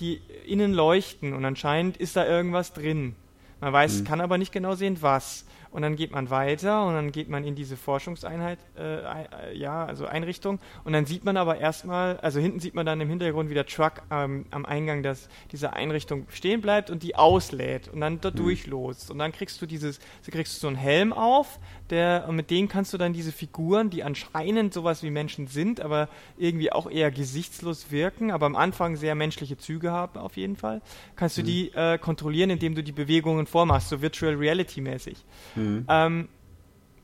[0.00, 3.14] die innen leuchten und anscheinend ist da irgendwas drin.
[3.60, 4.04] Man weiß, mhm.
[4.04, 7.44] kann aber nicht genau sehen, was und dann geht man weiter und dann geht man
[7.44, 12.40] in diese Forschungseinheit, äh, äh, ja, also Einrichtung und dann sieht man aber erstmal, also
[12.40, 16.26] hinten sieht man dann im Hintergrund, wie der Truck ähm, am Eingang des, dieser Einrichtung
[16.30, 18.36] stehen bleibt und die auslädt und dann da mhm.
[18.36, 21.58] durchlost und dann kriegst du dieses, du kriegst so einen Helm auf,
[21.90, 25.80] der, und mit denen kannst du dann diese Figuren, die anscheinend sowas wie Menschen sind,
[25.80, 30.56] aber irgendwie auch eher gesichtslos wirken, aber am Anfang sehr menschliche Züge haben auf jeden
[30.56, 30.82] Fall,
[31.16, 31.46] kannst du mhm.
[31.46, 35.24] die äh, kontrollieren, indem du die Bewegungen vormachst, so Virtual Reality mäßig.
[35.54, 35.86] Mhm.
[35.88, 36.28] Ähm,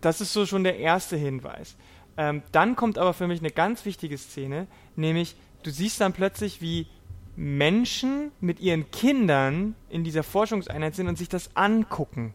[0.01, 1.77] das ist so schon der erste Hinweis.
[2.17, 6.63] Ähm, dann kommt aber für mich eine ganz wichtige Szene, nämlich du siehst dann plötzlich,
[6.63, 6.87] wie
[7.37, 12.35] Menschen mit ihren Kindern in dieser Forschungseinheit sind und sich das angucken.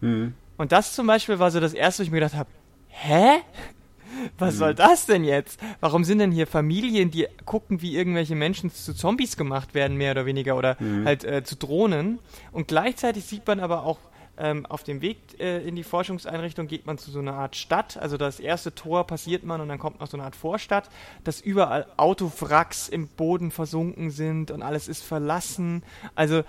[0.00, 0.34] Mhm.
[0.56, 2.50] Und das zum Beispiel war so das erste, wo ich mir gedacht habe,
[2.88, 3.38] hä?
[4.38, 4.58] Was mhm.
[4.58, 5.60] soll das denn jetzt?
[5.80, 10.12] Warum sind denn hier Familien, die gucken, wie irgendwelche Menschen zu Zombies gemacht werden, mehr
[10.12, 11.04] oder weniger, oder mhm.
[11.04, 12.20] halt äh, zu Drohnen?
[12.52, 13.98] Und gleichzeitig sieht man aber auch
[14.36, 17.96] ähm, auf dem Weg äh, in die Forschungseinrichtung geht man zu so einer Art Stadt.
[17.96, 20.90] Also das erste Tor passiert man und dann kommt noch so eine Art Vorstadt,
[21.22, 25.82] dass überall Autowracks im Boden versunken sind und alles ist verlassen.
[26.14, 26.42] Also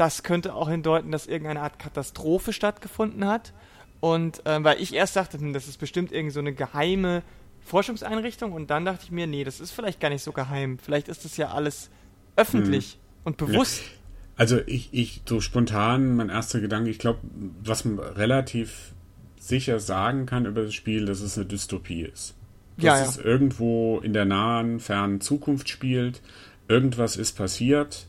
[0.00, 3.52] das könnte auch hindeuten, dass irgendeine Art Katastrophe stattgefunden hat.
[4.00, 7.22] Und äh, weil ich erst dachte, hm, das ist bestimmt irgendwie so eine geheime
[7.60, 10.78] Forschungseinrichtung und dann dachte ich mir, nee, das ist vielleicht gar nicht so geheim.
[10.78, 11.90] Vielleicht ist das ja alles
[12.34, 12.98] öffentlich hm.
[13.24, 13.82] und bewusst.
[13.82, 13.88] Ja.
[14.36, 17.18] Also ich, ich, so spontan, mein erster Gedanke, ich glaube,
[17.62, 18.94] was man relativ
[19.38, 22.34] sicher sagen kann über das Spiel, dass es eine Dystopie ist.
[22.78, 23.04] Dass ja, ja.
[23.04, 26.22] es irgendwo in der nahen, fernen Zukunft spielt.
[26.68, 28.06] Irgendwas ist passiert.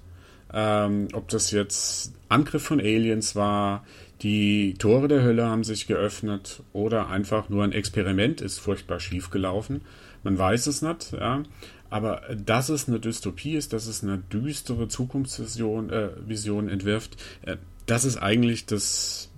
[0.54, 3.86] Ähm, ob das jetzt Angriff von Aliens war,
[4.22, 9.30] die Tore der Hölle haben sich geöffnet oder einfach nur ein Experiment ist furchtbar schief
[9.30, 9.82] gelaufen.
[10.24, 11.44] Man weiß es nicht, ja.
[11.90, 17.58] Aber dass es eine Dystopie ist, dass es eine düstere Zukunftsvision äh, Vision entwirft, äh,
[17.86, 19.30] das ist eigentlich das,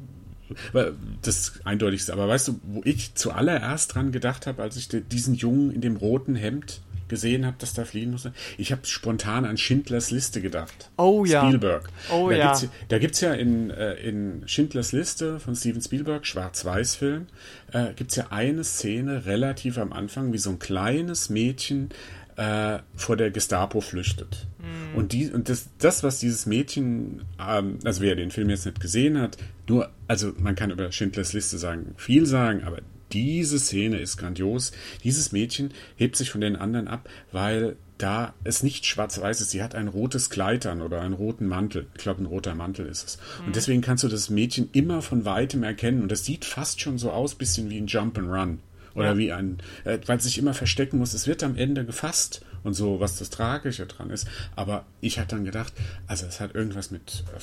[1.21, 2.13] das Eindeutigste.
[2.13, 5.95] Aber weißt du, wo ich zuallererst dran gedacht habe, als ich diesen Jungen in dem
[5.95, 8.33] roten Hemd gesehen habe, dass da fliehen musste.
[8.57, 10.91] Ich habe spontan an Schindlers Liste gedacht.
[10.97, 11.45] Oh ja.
[11.45, 11.89] Spielberg.
[12.11, 12.45] Oh da ja.
[12.53, 17.27] Gibt's, da gibt es ja in, äh, in Schindlers Liste von Steven Spielberg, Schwarz-Weiß-Film,
[17.71, 21.89] äh, gibt es ja eine Szene relativ am Anfang, wie so ein kleines Mädchen
[22.35, 24.47] äh, vor der Gestapo flüchtet.
[24.59, 24.97] Mhm.
[24.97, 28.79] Und, die, und das, das, was dieses Mädchen, ähm, also wer den Film jetzt nicht
[28.79, 29.37] gesehen hat,
[29.67, 32.79] nur, also man kann über Schindlers Liste sagen, viel sagen, aber
[33.13, 34.71] diese Szene ist grandios.
[35.03, 39.51] Dieses Mädchen hebt sich von den anderen ab, weil da es nicht schwarz-weiß ist.
[39.51, 41.87] Sie hat ein rotes Kleid an oder einen roten Mantel.
[41.95, 43.17] Ich glaube, ein roter Mantel ist es.
[43.39, 43.47] Mhm.
[43.47, 46.01] Und deswegen kannst du das Mädchen immer von weitem erkennen.
[46.01, 48.59] Und das sieht fast schon so aus, bisschen wie ein Jump and Run.
[48.95, 49.17] Oder ja.
[49.17, 51.13] wie ein, äh, weil es sich immer verstecken muss.
[51.13, 54.27] Es wird am Ende gefasst und so, was das Tragische dran ist.
[54.55, 55.73] Aber ich hatte dann gedacht,
[56.07, 57.39] also es hat irgendwas mit äh,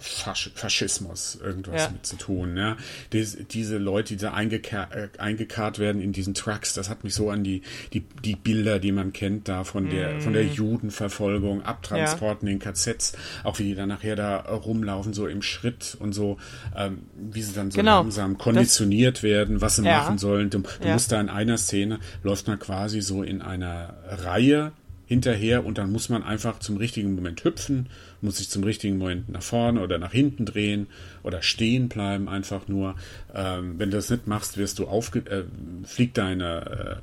[0.00, 1.90] Fasch Faschismus irgendwas ja.
[1.90, 2.56] mit zu tun.
[2.56, 2.76] Ja?
[3.12, 7.14] Diese, diese Leute, die da eingekarrt, äh, eingekarrt werden in diesen Trucks, das hat mich
[7.14, 10.20] so an die, die, die Bilder, die man kennt, da von der, mm.
[10.22, 12.54] von der Judenverfolgung, Abtransporten ja.
[12.54, 13.12] in KZs,
[13.44, 16.38] auch wie die dann nachher da rumlaufen, so im Schritt und so,
[16.76, 18.00] ähm, wie sie dann so genau.
[18.00, 20.50] langsam konditioniert das, werden, was sie machen sollen.
[20.50, 24.72] Du, du musst da in einer Szene, läuft man quasi so in einer Reihe
[25.06, 27.90] hinterher und dann muss man einfach zum richtigen Moment hüpfen,
[28.22, 30.86] muss sich zum richtigen Moment nach vorne oder nach hinten drehen
[31.22, 32.94] oder stehen bleiben einfach nur.
[33.34, 35.44] Ähm, wenn du das nicht machst, wirst du aufge äh,
[35.84, 37.02] fliegt deine,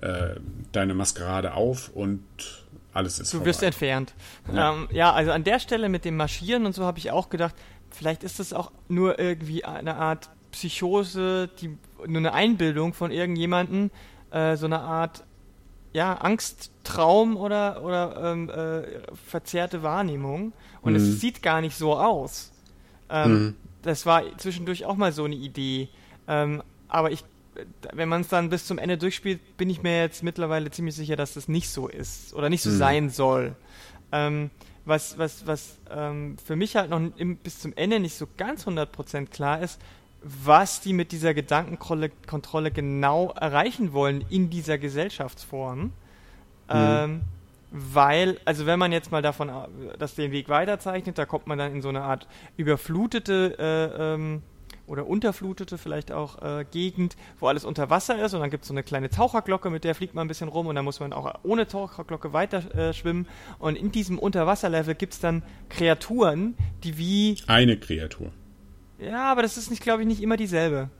[0.00, 0.36] äh, äh,
[0.72, 2.22] deine Maskerade auf und
[2.94, 3.50] alles ist Du vorbei.
[3.50, 4.14] wirst entfernt.
[4.52, 4.72] Ja.
[4.72, 7.54] Ähm, ja, also an der Stelle mit dem Marschieren und so habe ich auch gedacht,
[7.90, 13.90] vielleicht ist das auch nur irgendwie eine Art Psychose, die nur eine Einbildung von irgendjemanden,
[14.30, 15.24] äh, so eine Art
[15.92, 18.82] ja, Angsttraum oder, oder ähm, äh,
[19.26, 20.52] verzerrte Wahrnehmung.
[20.82, 20.98] Und mhm.
[20.98, 22.52] es sieht gar nicht so aus.
[23.08, 23.56] Ähm, mhm.
[23.82, 25.88] Das war zwischendurch auch mal so eine Idee.
[26.28, 27.24] Ähm, aber ich,
[27.92, 31.16] wenn man es dann bis zum Ende durchspielt, bin ich mir jetzt mittlerweile ziemlich sicher,
[31.16, 32.78] dass das nicht so ist oder nicht so mhm.
[32.78, 33.56] sein soll.
[34.12, 34.50] Ähm,
[34.84, 38.66] was was, was ähm, für mich halt noch im, bis zum Ende nicht so ganz
[38.66, 39.80] 100% klar ist,
[40.22, 45.80] was die mit dieser Gedankenkontrolle genau erreichen wollen in dieser Gesellschaftsform.
[45.80, 45.92] Mhm.
[46.68, 47.20] Ähm,
[47.72, 49.50] weil, also wenn man jetzt mal davon,
[49.98, 54.42] dass den Weg weiterzeichnet, da kommt man dann in so eine Art überflutete äh, ähm,
[54.88, 58.68] oder unterflutete vielleicht auch äh, Gegend, wo alles unter Wasser ist und dann gibt es
[58.68, 61.12] so eine kleine Taucherglocke, mit der fliegt man ein bisschen rum und dann muss man
[61.12, 63.28] auch ohne Taucherglocke weiter äh, schwimmen
[63.60, 67.36] und in diesem Unterwasserlevel gibt es dann Kreaturen, die wie...
[67.46, 68.32] Eine Kreatur.
[69.00, 70.90] Ja, aber das ist nicht, glaube ich, nicht immer dieselbe.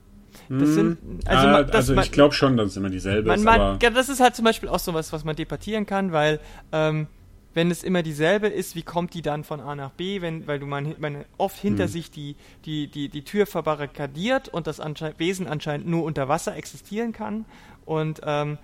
[0.49, 1.19] Das sind, hm.
[1.25, 3.45] also, ah, das, also ich glaube schon, dass es immer dieselbe man, ist.
[3.45, 6.39] Man, ja, das ist halt zum Beispiel auch sowas, was man debattieren kann, weil
[6.71, 7.07] ähm,
[7.53, 10.59] wenn es immer dieselbe ist, wie kommt die dann von A nach B, wenn, weil
[10.59, 11.89] du man, man oft hinter hm.
[11.89, 12.35] sich die,
[12.65, 17.45] die, die, die Tür verbarrikadiert und das ansche Wesen anscheinend nur unter Wasser existieren kann.
[17.85, 18.57] Und ähm,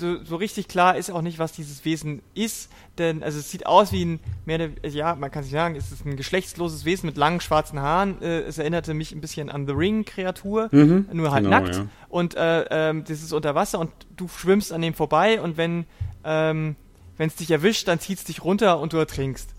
[0.00, 3.66] so, so richtig klar ist auch nicht, was dieses Wesen ist, denn also es sieht
[3.66, 7.16] aus wie ein, mehr ja, man kann sich sagen, es ist ein geschlechtsloses Wesen mit
[7.16, 8.20] langen schwarzen Haaren.
[8.20, 11.76] Äh, es erinnerte mich ein bisschen an The Ring-Kreatur, mhm, nur halt genau, nackt.
[11.76, 11.86] Ja.
[12.08, 15.84] Und äh, ähm, das ist unter Wasser und du schwimmst an dem vorbei und wenn
[16.24, 16.76] ähm,
[17.18, 19.54] es dich erwischt, dann zieht es dich runter und du ertrinkst.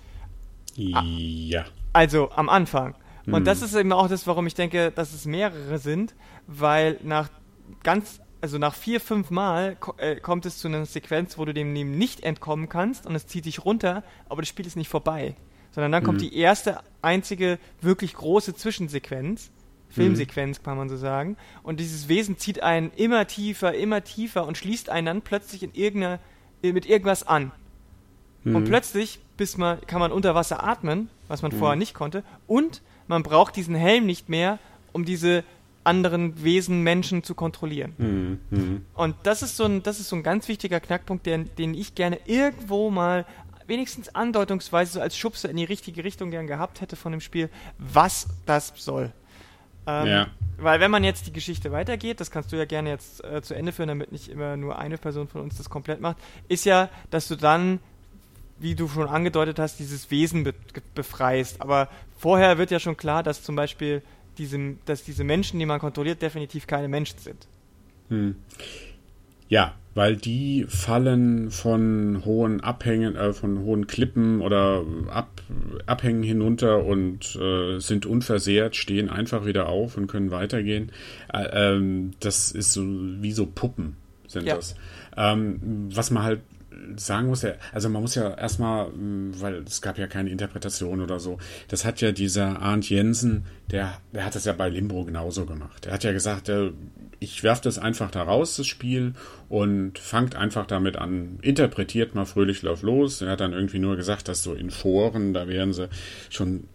[0.75, 1.65] Ja.
[1.93, 2.95] Also am Anfang.
[3.27, 3.45] Und mhm.
[3.45, 6.15] das ist eben auch das, warum ich denke, dass es mehrere sind,
[6.47, 7.29] weil nach
[7.83, 11.73] ganz also nach vier, fünf Mal äh, kommt es zu einer Sequenz, wo du dem
[11.73, 15.35] nicht entkommen kannst und es zieht dich runter, aber das Spiel ist nicht vorbei.
[15.71, 16.07] Sondern dann mhm.
[16.07, 19.51] kommt die erste, einzige, wirklich große Zwischensequenz,
[19.89, 20.63] Filmsequenz mhm.
[20.63, 24.89] kann man so sagen, und dieses Wesen zieht einen immer tiefer, immer tiefer und schließt
[24.89, 26.19] einen dann plötzlich in irgendeiner,
[26.63, 27.51] äh, mit irgendwas an.
[28.43, 28.55] Mhm.
[28.55, 31.57] Und plötzlich bis man, kann man unter Wasser atmen, was man mhm.
[31.57, 34.59] vorher nicht konnte, und man braucht diesen Helm nicht mehr,
[34.93, 35.43] um diese
[35.83, 38.39] anderen Wesen, Menschen zu kontrollieren.
[38.49, 38.85] Mhm.
[38.93, 41.95] Und das ist so ein, das ist so ein ganz wichtiger Knackpunkt, den, den ich
[41.95, 43.25] gerne irgendwo mal
[43.67, 47.49] wenigstens andeutungsweise so als Schubser in die richtige Richtung gern gehabt hätte von dem Spiel,
[47.77, 49.11] was das soll.
[49.87, 50.27] Ähm, ja.
[50.57, 53.55] Weil wenn man jetzt die Geschichte weitergeht, das kannst du ja gerne jetzt äh, zu
[53.55, 56.17] Ende führen, damit nicht immer nur eine Person von uns das komplett macht,
[56.49, 57.79] ist ja, dass du dann,
[58.59, 60.53] wie du schon angedeutet hast, dieses Wesen be
[60.93, 61.61] befreist.
[61.61, 61.87] Aber
[62.19, 64.03] vorher wird ja schon klar, dass zum Beispiel
[64.41, 67.47] diese, dass diese Menschen, die man kontrolliert, definitiv keine Menschen sind.
[68.09, 68.35] Hm.
[69.47, 75.41] Ja, weil die fallen von hohen Abhängen, äh, von hohen Klippen oder Ab,
[75.85, 80.91] Abhängen hinunter und äh, sind unversehrt, stehen einfach wieder auf und können weitergehen.
[81.31, 84.55] Äh, ähm, das ist so wie so Puppen sind ja.
[84.55, 84.75] das.
[85.17, 86.41] Ähm, was man halt
[86.95, 91.01] sagen muss, ja, also man muss ja erstmal, hm, weil es gab ja keine Interpretation
[91.01, 95.05] oder so, das hat ja dieser Arndt Jensen, der, der hat das ja bei Limbro
[95.05, 95.85] genauso gemacht.
[95.85, 96.71] Er hat ja gesagt, der,
[97.19, 99.13] ich werfe das einfach da raus, das Spiel,
[99.49, 103.21] und fangt einfach damit an, interpretiert mal fröhlich lauf los.
[103.21, 105.89] Er hat dann irgendwie nur gesagt, dass so in Foren, da wären sie
[106.29, 106.65] schon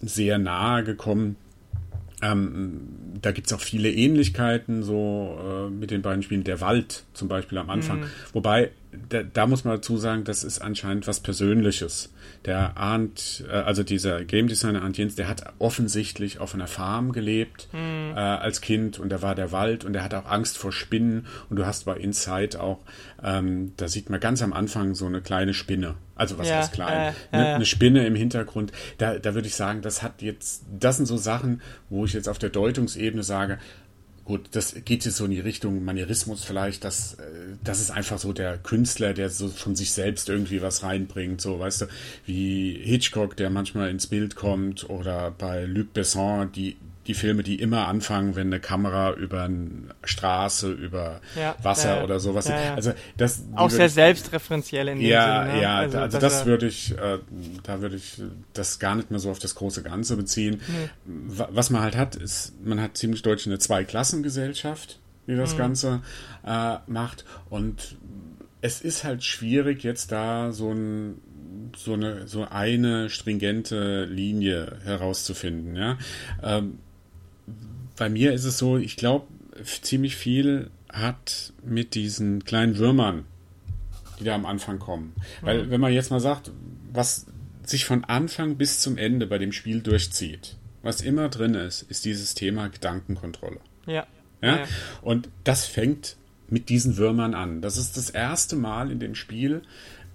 [0.00, 1.36] sehr nahe gekommen.
[2.22, 2.80] Ähm,
[3.20, 6.44] da gibt es auch viele Ähnlichkeiten so äh, mit den beiden Spielen.
[6.44, 8.00] Der Wald zum Beispiel am Anfang.
[8.00, 8.10] Mhm.
[8.32, 8.70] Wobei
[9.08, 12.12] da, da, muss man dazu sagen, das ist anscheinend was Persönliches.
[12.44, 17.12] Der Arndt, äh, also dieser Game Designer Arndt Jens, der hat offensichtlich auf einer Farm
[17.12, 18.12] gelebt mhm.
[18.14, 21.26] äh, als Kind und da war der Wald und der hat auch Angst vor Spinnen
[21.48, 22.80] und du hast bei Inside auch,
[23.22, 25.94] ähm, da sieht man ganz am Anfang so eine kleine Spinne.
[26.14, 27.14] Also was ja, heißt klein?
[27.30, 28.72] Äh, ne, eine Spinne im Hintergrund.
[28.98, 32.28] Da, da würde ich sagen, das hat jetzt, das sind so Sachen, wo ich jetzt
[32.28, 33.58] auf der Deutungsebene sage,
[34.26, 37.22] Gut, das geht jetzt so in die Richtung Manierismus vielleicht, dass äh,
[37.62, 41.60] das ist einfach so der Künstler, der so von sich selbst irgendwie was reinbringt, so
[41.60, 41.86] weißt du,
[42.24, 47.56] wie Hitchcock, der manchmal ins Bild kommt, oder bei Luc Besson, die die Filme, die
[47.56, 52.48] immer anfangen, wenn eine Kamera über eine Straße, über ja, Wasser ja, oder sowas.
[52.48, 55.54] Ja, also das auch sehr selbstreferenziell in dem ja, Sinne.
[55.54, 55.62] Ne?
[55.62, 57.18] Ja, also, also das würde ich, äh,
[57.62, 58.20] da würde ich
[58.52, 60.60] das gar nicht mehr so auf das große Ganze beziehen.
[61.04, 61.24] Mhm.
[61.26, 65.58] Was man halt hat, ist, man hat ziemlich deutlich eine Zweiklassengesellschaft, die das mhm.
[65.58, 66.02] Ganze
[66.44, 67.96] äh, macht und
[68.60, 71.20] es ist halt schwierig, jetzt da so ein
[71.76, 75.76] so eine so eine stringente Linie herauszufinden.
[75.76, 75.98] Ja,
[76.42, 76.78] ähm,
[77.96, 79.26] bei mir ist es so, ich glaube,
[79.82, 83.24] ziemlich viel hat mit diesen kleinen Würmern,
[84.18, 85.14] die da am Anfang kommen.
[85.42, 85.46] Mhm.
[85.46, 86.50] Weil, wenn man jetzt mal sagt,
[86.92, 87.26] was
[87.64, 92.04] sich von Anfang bis zum Ende bei dem Spiel durchzieht, was immer drin ist, ist
[92.04, 93.58] dieses Thema Gedankenkontrolle.
[93.86, 94.06] Ja.
[94.40, 94.58] ja?
[94.58, 94.64] ja.
[95.02, 96.16] Und das fängt
[96.48, 97.60] mit diesen Würmern an.
[97.60, 99.62] Das ist das erste Mal in dem Spiel,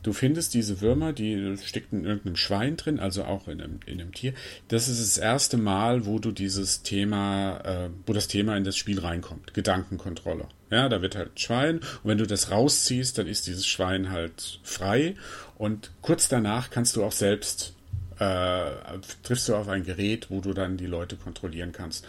[0.03, 4.01] Du findest diese Würmer, die steckt in irgendeinem Schwein drin, also auch in einem, in
[4.01, 4.33] einem Tier.
[4.67, 8.77] Das ist das erste Mal, wo du dieses Thema, äh, wo das Thema in das
[8.77, 9.53] Spiel reinkommt.
[9.53, 10.47] Gedankenkontrolle.
[10.71, 14.59] Ja, da wird halt Schwein und wenn du das rausziehst, dann ist dieses Schwein halt
[14.63, 15.15] frei
[15.57, 17.73] und kurz danach kannst du auch selbst
[18.21, 18.71] äh,
[19.23, 22.05] triffst du auf ein Gerät, wo du dann die Leute kontrollieren kannst.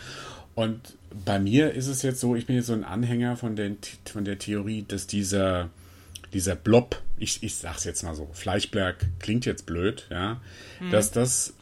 [0.55, 3.79] Und bei mir ist es jetzt so, ich bin jetzt so ein Anhänger von, den,
[4.05, 5.71] von der Theorie, dass dieser,
[6.33, 10.41] dieser Blob, ich, ich sag's jetzt mal so, Fleischberg klingt jetzt blöd, ja,
[10.81, 10.91] mhm.
[10.91, 11.55] dass das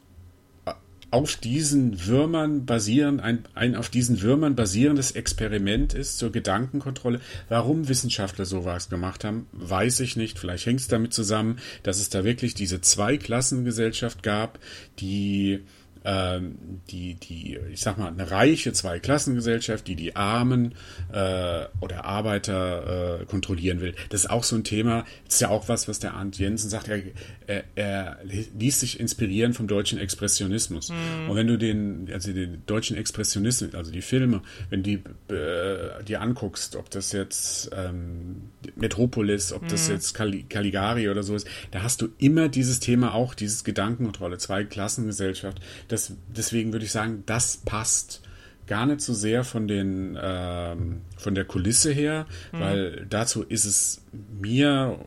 [1.10, 7.20] auf diesen Würmern basierend, ein, ein auf diesen Würmern basierendes Experiment ist zur Gedankenkontrolle.
[7.48, 10.38] Warum Wissenschaftler sowas gemacht haben, weiß ich nicht.
[10.38, 14.60] Vielleicht hängt es damit zusammen, dass es da wirklich diese Zweiklassengesellschaft gab,
[15.00, 15.64] die
[16.02, 20.74] die, die, ich sag mal, eine reiche Zweiklassengesellschaft, die die Armen
[21.12, 23.94] äh, oder Arbeiter äh, kontrollieren will.
[24.08, 26.70] Das ist auch so ein Thema, das ist ja auch was, was der Arndt Jensen
[26.70, 27.02] sagt, er,
[27.46, 30.90] er, er ließ sich inspirieren vom deutschen Expressionismus.
[30.90, 31.30] Mhm.
[31.30, 36.20] Und wenn du den, also den deutschen Expressionismus, also die Filme, wenn die äh, dir
[36.20, 39.68] anguckst, ob das jetzt ähm, Metropolis, ob mhm.
[39.68, 43.64] das jetzt Cali Caligari oder so ist, da hast du immer dieses Thema auch, dieses
[43.64, 45.60] Gedankenkontrolle, Zweiklassengesellschaft
[45.90, 48.22] das, deswegen würde ich sagen, das passt
[48.66, 52.60] gar nicht so sehr von den ähm, von der Kulisse her, mhm.
[52.60, 54.02] weil dazu ist es
[54.40, 54.98] mir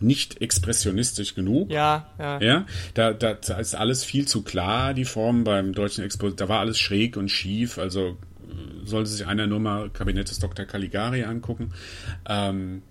[0.00, 1.70] nicht expressionistisch genug.
[1.70, 2.40] Ja, ja.
[2.40, 6.48] Ja, da, da, da ist alles viel zu klar, die Form beim deutschen Expo, da
[6.48, 8.16] war alles schräg und schief, also
[8.84, 10.64] sollte sich einer nur mal Kabinett des Dr.
[10.66, 11.72] Caligari angucken.
[12.28, 12.82] Ähm,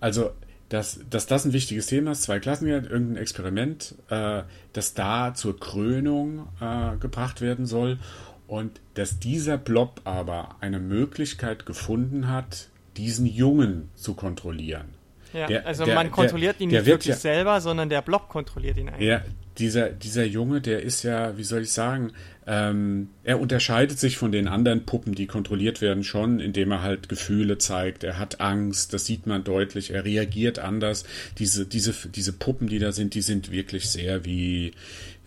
[0.00, 0.32] also
[0.72, 5.60] dass, dass das ein wichtiges Thema ist, zwei Klassen, irgendein Experiment, äh, das da zur
[5.60, 7.98] Krönung äh, gebracht werden soll
[8.46, 14.94] und dass dieser Blob aber eine Möglichkeit gefunden hat, diesen Jungen zu kontrollieren.
[15.34, 18.30] Ja, der, also der, man kontrolliert der, ihn nicht wirklich ja, selber, sondern der Blob
[18.30, 19.08] kontrolliert ihn eigentlich.
[19.08, 19.22] Ja,
[19.58, 22.12] dieser, dieser Junge, der ist ja, wie soll ich sagen,
[22.46, 27.08] ähm, er unterscheidet sich von den anderen Puppen, die kontrolliert werden, schon, indem er halt
[27.08, 28.02] Gefühle zeigt.
[28.02, 29.92] Er hat Angst, das sieht man deutlich.
[29.92, 31.04] Er reagiert anders.
[31.38, 34.72] Diese, diese, diese Puppen, die da sind, die sind wirklich sehr wie,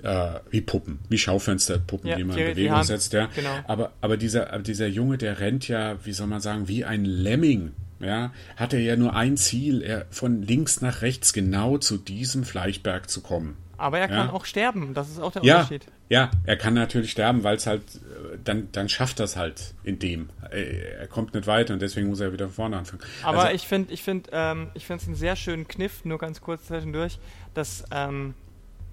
[0.03, 3.13] äh, wie Puppen, wie Schaufensterpuppen, ja, die man in Bewegung setzt.
[3.13, 3.29] Ja.
[3.33, 3.59] Genau.
[3.65, 7.71] Aber, aber dieser, dieser Junge, der rennt ja, wie soll man sagen, wie ein Lemming.
[8.01, 12.43] Ja, hat er ja nur ein Ziel, er von links nach rechts genau zu diesem
[12.43, 13.55] Fleischberg zu kommen.
[13.77, 15.85] Aber er kann auch sterben, das ist auch der ja, Unterschied.
[16.09, 19.99] Ja, er kann natürlich sterben, weil es halt, äh, dann, dann schafft das halt in
[19.99, 20.29] dem.
[20.51, 23.01] Er kommt nicht weiter und deswegen muss er wieder vorne anfangen.
[23.23, 26.17] Aber also, ich finde, ich finde, ähm, ich finde es einen sehr schönen Kniff, nur
[26.17, 27.19] ganz kurz zwischendurch,
[27.53, 28.33] das ähm,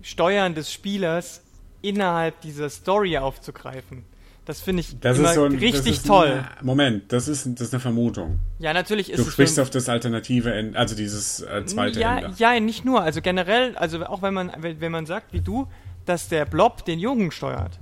[0.02, 1.42] Steuern des Spielers
[1.82, 4.04] innerhalb dieser Story aufzugreifen.
[4.44, 6.44] Das finde ich das immer so ein, richtig toll.
[6.58, 8.40] Ein, Moment, das ist, das ist eine Vermutung.
[8.58, 9.26] Ja, natürlich ist du es.
[9.28, 12.34] Du sprichst auf das alternative Ende, also dieses äh, zweite ja, Ende.
[12.38, 13.02] Ja, nicht nur.
[13.02, 15.68] Also generell, also auch wenn man, wenn man sagt, wie du,
[16.06, 17.78] dass der Blob den Jungen steuert.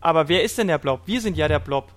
[0.00, 1.02] Aber wer ist denn der Blob?
[1.04, 1.92] Wir sind ja der Blob.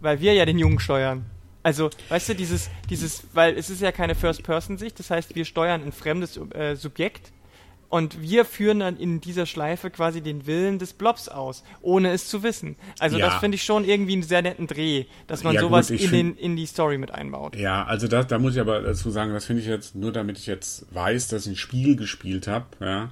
[0.00, 1.26] Weil wir ja den Jungen steuern.
[1.62, 5.82] Also, weißt du, dieses, dieses, weil es ist ja keine First-Person-Sicht, das heißt, wir steuern
[5.82, 7.32] ein fremdes äh, Subjekt
[7.88, 12.28] und wir führen dann in dieser Schleife quasi den Willen des Blobs aus, ohne es
[12.28, 12.76] zu wissen.
[12.98, 13.26] Also ja.
[13.26, 16.10] das finde ich schon irgendwie einen sehr netten Dreh, dass man ja, sowas gut, in,
[16.10, 17.56] den, in die Story mit einbaut.
[17.56, 20.38] Ja, also das, da muss ich aber dazu sagen, das finde ich jetzt, nur damit
[20.38, 23.10] ich jetzt weiß, dass ich ein Spiel gespielt habe, ja,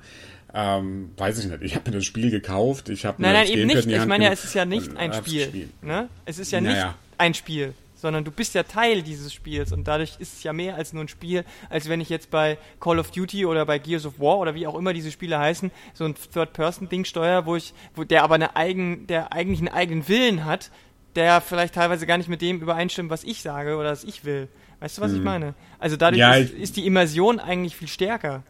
[0.53, 1.62] ähm, weiß ich nicht.
[1.62, 3.87] Ich habe mir das Spiel gekauft, ich habe Nein, nein, eben nicht.
[3.87, 5.69] Ich meine ja, es ist ja nicht ein Spiel.
[5.83, 6.09] Ne?
[6.25, 6.87] Es ist ja naja.
[6.87, 10.53] nicht ein Spiel sondern du bist ja Teil dieses Spiels und dadurch ist es ja
[10.53, 13.79] mehr als nur ein Spiel, als wenn ich jetzt bei Call of Duty oder bei
[13.79, 17.57] Gears of War oder wie auch immer diese Spiele heißen, so ein Third-Person-Ding steuere, wo
[17.57, 20.71] ich, wo der aber eine eigen, der eigentlich einen eigenen Willen hat,
[21.17, 24.49] der vielleicht teilweise gar nicht mit dem übereinstimmt, was ich sage oder was ich will.
[24.81, 25.19] Weißt du, was hm.
[25.19, 25.55] ich meine?
[25.79, 28.45] Also dadurch ja, ist, ist die Immersion eigentlich viel stärker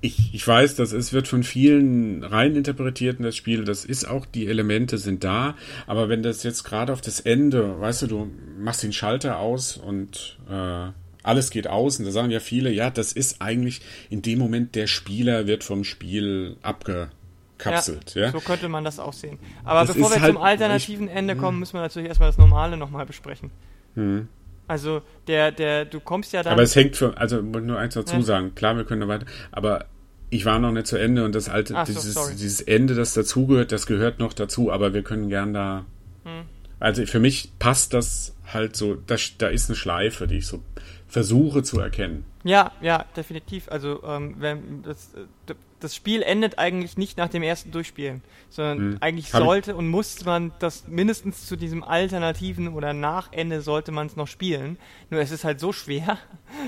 [0.00, 3.64] ich, ich weiß, das ist, wird von vielen rein interpretiert in das Spiel.
[3.64, 5.56] Das ist auch, die Elemente sind da.
[5.86, 9.76] Aber wenn das jetzt gerade auf das Ende, weißt du, du machst den Schalter aus
[9.76, 10.88] und äh,
[11.22, 11.98] alles geht aus.
[11.98, 15.64] Und da sagen ja viele, ja, das ist eigentlich in dem Moment, der Spieler wird
[15.64, 18.14] vom Spiel abgekapselt.
[18.14, 18.32] Ja, ja?
[18.32, 19.38] so könnte man das auch sehen.
[19.64, 21.60] Aber das bevor wir halt, zum alternativen ich, Ende kommen, hm.
[21.60, 23.50] müssen wir natürlich erstmal das Normale nochmal besprechen.
[23.96, 24.28] Hm.
[24.70, 26.52] Also der, der, du kommst ja dann.
[26.52, 28.22] Aber es hängt für, also nur eins dazu ja.
[28.22, 29.86] sagen, klar, wir können da weiter, aber
[30.30, 33.72] ich war noch nicht zu Ende und das alte, so, dieses, dieses Ende, das dazugehört,
[33.72, 35.86] das gehört noch dazu, aber wir können gern da.
[36.22, 36.44] Hm.
[36.78, 40.62] Also für mich passt das halt so, das, da ist eine Schleife, die ich so
[41.08, 42.24] versuche zu erkennen.
[42.44, 43.68] Ja, ja, definitiv.
[43.68, 48.78] Also ähm, wenn das, äh, das Spiel endet eigentlich nicht nach dem ersten Durchspielen, sondern
[48.78, 48.96] hm.
[49.00, 54.06] eigentlich Hab sollte und muss man das mindestens zu diesem alternativen oder Nachende sollte man
[54.06, 54.78] es noch spielen.
[55.10, 56.18] Nur es ist halt so schwer,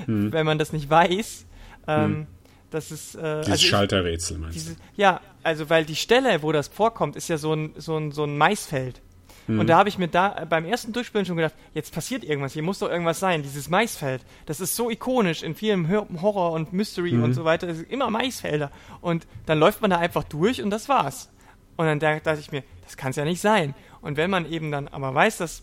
[0.07, 0.33] hm.
[0.33, 1.47] wenn man das nicht weiß.
[1.87, 2.27] Ähm, hm.
[2.71, 6.69] Das ist, äh, Dieses also Schalterrätsel, meinst diese, Ja, also weil die Stelle, wo das
[6.69, 9.03] vorkommt, ist ja so ein, so ein, so ein Maisfeld.
[9.47, 9.61] Mhm.
[9.61, 12.62] Und da habe ich mir da beim ersten Durchspielen schon gedacht, jetzt passiert irgendwas, hier
[12.62, 13.43] muss doch irgendwas sein.
[13.43, 17.24] Dieses Maisfeld, das ist so ikonisch in vielen Horror und Mystery mhm.
[17.24, 17.68] und so weiter.
[17.68, 18.70] Es sind immer Maisfelder.
[19.01, 21.30] Und dann läuft man da einfach durch und das war's.
[21.76, 23.74] Und dann dachte ich mir, das kann es ja nicht sein.
[24.01, 25.62] Und wenn man eben dann aber weiß, dass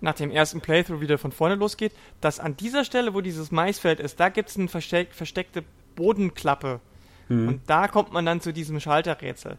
[0.00, 4.00] nach dem ersten Playthrough wieder von vorne losgeht, dass an dieser Stelle, wo dieses Maisfeld
[4.00, 5.64] ist, da gibt es eine versteck, versteckte
[5.96, 6.80] Bodenklappe.
[7.28, 7.48] Mhm.
[7.48, 9.56] Und da kommt man dann zu diesem Schalterrätsel.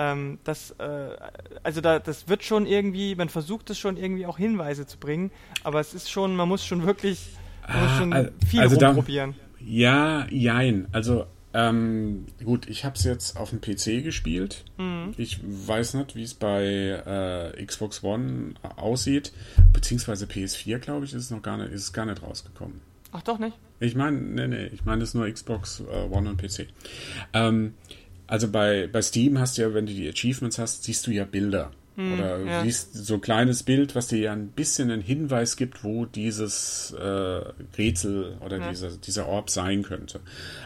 [0.00, 1.16] Ähm, das, äh,
[1.64, 5.32] also da, das wird schon irgendwie, man versucht es schon irgendwie auch Hinweise zu bringen,
[5.64, 7.30] aber es ist schon, man muss schon wirklich
[7.68, 9.34] man muss schon ah, viel also rumprobieren.
[9.58, 10.86] Da, ja, jein.
[10.92, 14.64] Also ähm, gut, ich habe es jetzt auf dem PC gespielt.
[14.76, 15.14] Mhm.
[15.16, 19.32] Ich weiß nicht, wie es bei äh, Xbox One aussieht,
[19.72, 22.80] beziehungsweise PS4, glaube ich, ist es noch gar nicht, ist gar nicht rausgekommen.
[23.12, 23.56] Ach doch nicht?
[23.80, 26.68] Ich meine, nee, nee, ich meine es nur Xbox äh, One und PC.
[27.32, 27.74] Ähm,
[28.28, 31.24] also bei, bei Steam hast du ja, wenn du die Achievements hast, siehst du ja
[31.24, 31.72] Bilder.
[31.96, 32.62] Hm, oder ja.
[32.62, 36.94] siehst so ein kleines Bild, was dir ja ein bisschen einen Hinweis gibt, wo dieses
[36.96, 37.02] äh,
[37.76, 38.70] Rätsel oder ja.
[38.70, 40.20] dieser, dieser Orb sein könnte.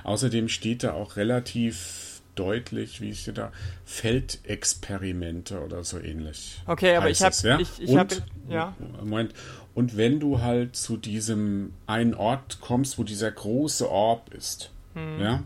[0.04, 3.52] Außerdem steht da auch relativ deutlich, wie ich da,
[3.84, 6.60] Feldexperimente oder so ähnlich.
[6.66, 7.58] Okay, aber ich habe, ja?
[7.58, 8.16] ich, ich habe,
[8.48, 8.76] ja.
[8.98, 9.32] Moment.
[9.74, 15.20] Und wenn du halt zu diesem einen Ort kommst, wo dieser große Orb ist, hm.
[15.20, 15.42] ja,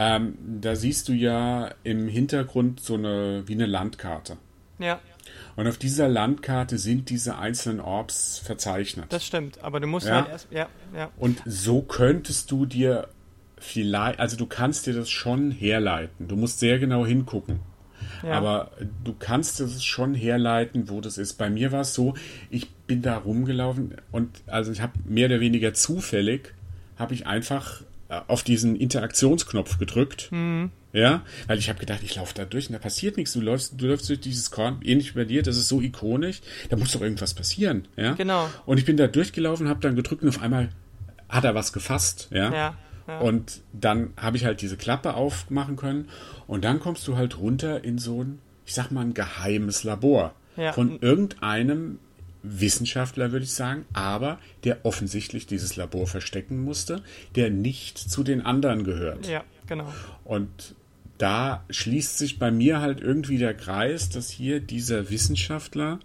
[0.00, 4.38] ähm, da siehst du ja im Hintergrund so eine, wie eine Landkarte.
[4.78, 4.98] Ja.
[5.56, 9.06] Und auf dieser Landkarte sind diese einzelnen Orbs verzeichnet.
[9.10, 10.22] Das stimmt, aber du musst ja?
[10.22, 11.10] halt erst, ja, ja.
[11.18, 13.08] Und so könntest du dir
[13.58, 16.28] vielleicht, also du kannst dir das schon herleiten.
[16.28, 17.60] Du musst sehr genau hingucken.
[18.22, 18.32] Ja.
[18.32, 18.70] Aber
[19.04, 21.34] du kannst es schon herleiten, wo das ist.
[21.34, 22.14] Bei mir war es so,
[22.48, 26.54] ich bin da rumgelaufen und also ich habe mehr oder weniger zufällig,
[26.96, 27.82] habe ich einfach
[28.26, 30.28] auf diesen Interaktionsknopf gedrückt.
[30.32, 30.70] Mhm.
[30.92, 33.32] Ja, weil ich habe gedacht, ich laufe da durch und da passiert nichts.
[33.32, 36.40] Du läufst, du läufst durch dieses Korn, ähnlich wie bei dir, das ist so ikonisch,
[36.68, 37.86] da muss doch irgendwas passieren.
[37.96, 38.48] Ja, genau.
[38.66, 40.70] Und ich bin da durchgelaufen, habe dann gedrückt und auf einmal
[41.28, 42.28] hat er was gefasst.
[42.32, 42.52] Ja.
[42.52, 42.74] ja,
[43.06, 43.20] ja.
[43.20, 46.08] Und dann habe ich halt diese Klappe aufmachen können
[46.48, 50.34] und dann kommst du halt runter in so ein, ich sag mal, ein geheimes Labor
[50.56, 50.72] ja.
[50.72, 52.00] von irgendeinem
[52.42, 57.02] Wissenschaftler, würde ich sagen, aber der offensichtlich dieses Labor verstecken musste,
[57.36, 59.26] der nicht zu den anderen gehört.
[59.26, 59.92] Ja, genau.
[60.24, 60.74] Und
[61.18, 66.00] da schließt sich bei mir halt irgendwie der Kreis, dass hier dieser Wissenschaftler,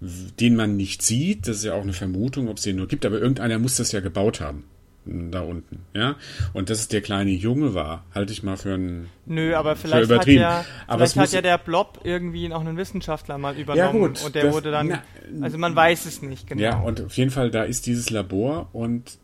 [0.00, 3.06] den man nicht sieht, das ist ja auch eine Vermutung, ob es den nur gibt,
[3.06, 4.64] aber irgendeiner muss das ja gebaut haben
[5.04, 6.16] da unten, ja.
[6.52, 9.08] Und dass es der kleine Junge war, halte ich mal für einen.
[9.26, 13.38] Nö, aber vielleicht hat ja, aber vielleicht hat ja der Blob irgendwie noch einen Wissenschaftler
[13.38, 16.46] mal übernommen ja, gut, und der das, wurde dann, na, also man weiß es nicht
[16.46, 16.62] genau.
[16.62, 19.18] Ja, und auf jeden Fall da ist dieses Labor und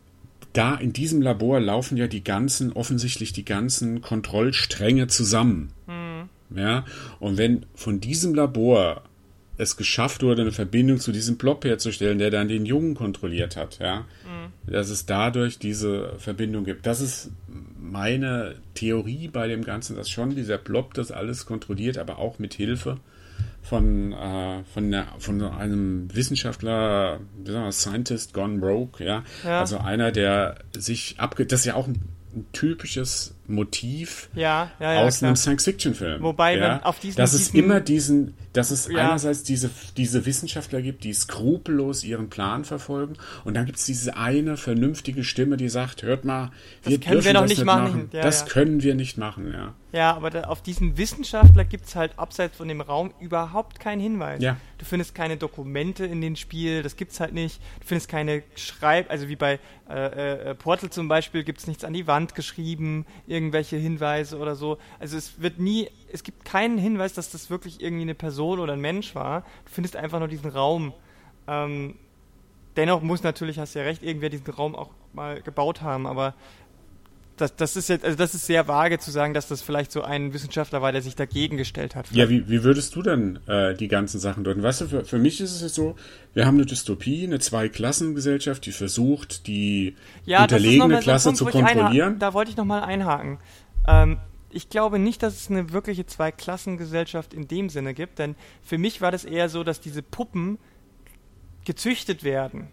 [0.53, 5.71] da in diesem Labor laufen ja die ganzen, offensichtlich die ganzen Kontrollstränge zusammen.
[5.87, 6.29] Hm.
[6.55, 6.83] Ja,
[7.19, 9.03] und wenn von diesem Labor
[9.59, 13.77] es geschafft wurde, eine Verbindung zu diesem Blob herzustellen, der dann den Jungen kontrolliert hat,
[13.79, 13.99] ja.
[14.23, 14.71] Mhm.
[14.71, 16.85] Dass es dadurch diese Verbindung gibt.
[16.85, 17.31] Das ist
[17.77, 22.53] meine Theorie bei dem Ganzen, dass schon dieser Blob das alles kontrolliert, aber auch mit
[22.53, 22.99] Hilfe
[23.61, 29.25] von, äh, von, einer, von einem Wissenschaftler, wie sagen wir, Scientist gone broke, ja?
[29.43, 29.59] ja.
[29.59, 31.45] Also einer, der sich abge...
[31.45, 32.01] Das ist ja auch ein
[32.35, 35.29] ein typisches Motiv ja, ja, ja, aus klar.
[35.29, 36.21] einem Science-Fiction-Film.
[36.21, 41.03] Wobei ja, auf diesen, dass es immer diesen, dass es einerseits diese, diese Wissenschaftler gibt,
[41.03, 46.03] die skrupellos ihren Plan verfolgen, und dann gibt es diese eine vernünftige Stimme, die sagt,
[46.03, 46.51] hört mal,
[46.83, 47.83] wir das können wir noch nicht machen.
[47.83, 48.09] machen.
[48.11, 49.73] das können wir nicht machen, ja.
[49.91, 53.99] Ja, aber da, auf diesen Wissenschaftler gibt es halt abseits von dem Raum überhaupt keinen
[53.99, 54.41] Hinweis.
[54.41, 54.57] Ja.
[54.77, 57.59] Du findest keine Dokumente in dem Spiel, das gibt's halt nicht.
[57.81, 61.83] Du findest keine Schreib, also wie bei äh, äh, Portal zum Beispiel gibt es nichts
[61.83, 64.77] an die Wand geschrieben, irgendwelche Hinweise oder so.
[64.99, 68.73] Also es wird nie, es gibt keinen Hinweis, dass das wirklich irgendwie eine Person oder
[68.73, 69.41] ein Mensch war.
[69.65, 70.93] Du findest einfach nur diesen Raum.
[71.47, 71.95] Ähm,
[72.75, 76.33] dennoch muss natürlich, hast du ja recht, irgendwer diesen Raum auch mal gebaut haben, aber
[77.37, 80.01] das, das ist jetzt, also das ist sehr vage zu sagen, dass das vielleicht so
[80.01, 82.11] ein Wissenschaftler war, der sich dagegen gestellt hat.
[82.11, 84.61] Ja, wie, wie würdest du dann äh, die ganzen Sachen deuten?
[84.61, 85.95] Weißt du, für, für mich ist es jetzt so,
[86.33, 89.95] wir haben eine Dystopie, eine Zweiklassengesellschaft, die versucht, die
[90.25, 92.19] ja, unterlegene Klasse Punkt, zu kontrollieren.
[92.19, 93.37] Da wollte ich nochmal einhaken.
[93.87, 94.17] Ähm,
[94.51, 99.01] ich glaube nicht, dass es eine wirkliche Zweiklassengesellschaft in dem Sinne gibt, denn für mich
[99.01, 100.57] war das eher so, dass diese Puppen
[101.65, 102.69] gezüchtet werden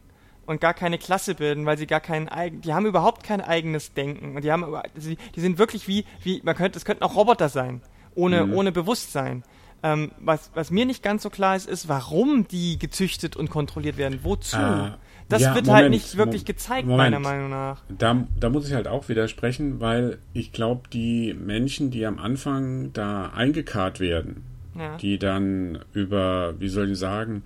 [0.46, 3.94] und gar keine Klasse bilden, weil sie gar keinen eigen, die haben überhaupt kein eigenes
[3.94, 7.48] Denken und die haben, die sind wirklich wie, wie man könnte, es könnten auch Roboter
[7.48, 7.82] sein,
[8.14, 8.54] ohne, mhm.
[8.54, 9.42] ohne Bewusstsein.
[9.82, 13.98] Ähm, was, was mir nicht ganz so klar ist, ist, warum die gezüchtet und kontrolliert
[13.98, 14.20] werden.
[14.22, 14.56] Wozu?
[14.56, 14.92] Äh,
[15.28, 17.10] das ja, wird halt Moment, halt nicht wirklich gezeigt, Moment.
[17.10, 17.82] meiner Meinung nach.
[17.88, 22.92] Da, da muss ich halt auch widersprechen, weil ich glaube, die Menschen, die am Anfang
[22.92, 24.44] da eingekarrt werden,
[24.78, 24.96] ja.
[24.98, 27.42] die dann über, wie soll ich sagen,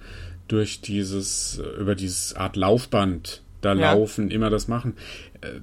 [0.48, 3.92] durch dieses, über dieses Art Laufband da ja.
[3.92, 4.94] laufen, immer das machen.
[5.40, 5.60] Äh,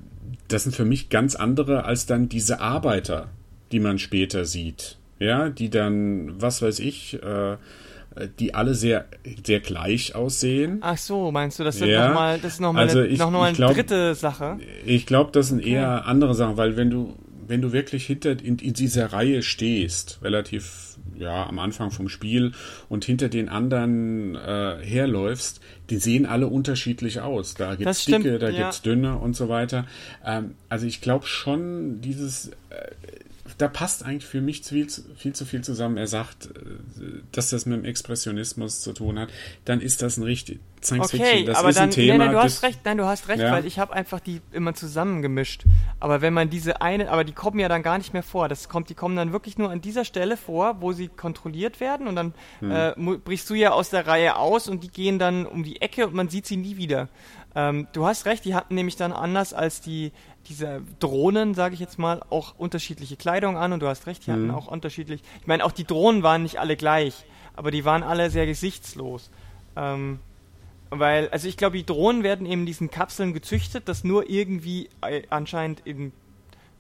[0.48, 3.30] das sind für mich ganz andere als dann diese Arbeiter,
[3.72, 4.98] die man später sieht.
[5.20, 7.58] Ja, die dann, was weiß ich, äh,
[8.40, 9.06] die alle sehr,
[9.46, 10.80] sehr gleich aussehen.
[10.82, 12.08] Ach so, meinst du, das, ja.
[12.08, 14.58] noch mal, das ist nochmal also eine, noch mal eine glaub, dritte Sache?
[14.86, 15.72] Ich glaube, das sind okay.
[15.72, 17.16] eher andere Sachen, weil wenn du,
[17.48, 20.88] wenn du wirklich hinter in, in dieser Reihe stehst, relativ
[21.18, 22.52] ja am Anfang vom Spiel
[22.90, 27.56] und hinter den anderen äh, herläufst, die sehen alle unterschiedlich aus.
[27.56, 28.64] Da gibt's dicke, da ja.
[28.64, 29.86] gibt's dünne und so weiter.
[30.26, 32.92] Ähm, also ich glaube schon, dieses äh,
[33.58, 35.98] da passt eigentlich für mich viel, viel zu viel zusammen.
[35.98, 39.30] Er sagt, äh, dass das mit dem Expressionismus zu tun hat.
[39.66, 41.46] Dann ist das ein richtig Science okay, Fiction.
[41.48, 42.18] Das aber ist dann, ein Thema.
[42.18, 43.52] Nein, nein, du hast recht, nein, du hast recht, ja.
[43.52, 45.66] weil ich habe einfach die immer zusammengemischt.
[46.00, 48.48] Aber wenn man diese eine, aber die kommen ja dann gar nicht mehr vor.
[48.48, 52.08] Das kommt, die kommen dann wirklich nur an dieser Stelle vor, wo sie kontrolliert werden
[52.08, 52.72] und dann hm.
[52.72, 56.06] äh, brichst du ja aus der Reihe aus und die gehen dann um die Ecke
[56.06, 57.10] und man sieht sie nie wieder.
[57.56, 60.12] Ähm, du hast recht, die hatten nämlich dann anders als die
[60.50, 64.32] diese Drohnen, sage ich jetzt mal, auch unterschiedliche Kleidung an und du hast recht, die
[64.32, 64.56] hatten mhm.
[64.56, 65.22] auch unterschiedlich.
[65.42, 67.26] Ich meine, auch die Drohnen waren nicht alle gleich,
[67.56, 69.30] aber die waren alle sehr gesichtslos.
[69.76, 70.20] Ähm,
[70.90, 74.90] weil, also ich glaube, die Drohnen werden eben in diesen Kapseln gezüchtet, das nur irgendwie
[75.02, 76.14] äh, anscheinend in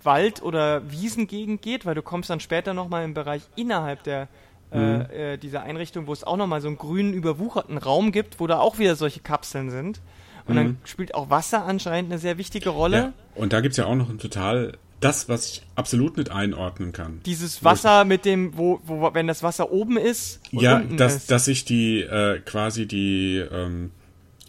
[0.03, 4.27] Wald- oder Wiesengegend geht, weil du kommst dann später nochmal im Bereich innerhalb der
[4.71, 5.01] äh, mhm.
[5.11, 8.59] äh, dieser Einrichtung, wo es auch nochmal so einen grünen, überwucherten Raum gibt, wo da
[8.59, 10.01] auch wieder solche Kapseln sind.
[10.47, 10.57] Und mhm.
[10.57, 12.97] dann spielt auch Wasser anscheinend eine sehr wichtige Rolle.
[12.97, 13.13] Ja.
[13.35, 16.91] Und da gibt es ja auch noch ein total das, was ich absolut nicht einordnen
[16.91, 17.21] kann.
[17.25, 20.39] Dieses Wasser mit dem, wo, wo wenn das Wasser oben ist.
[20.51, 21.31] ja, dass, ist.
[21.31, 23.91] dass sich die äh, quasi die ähm,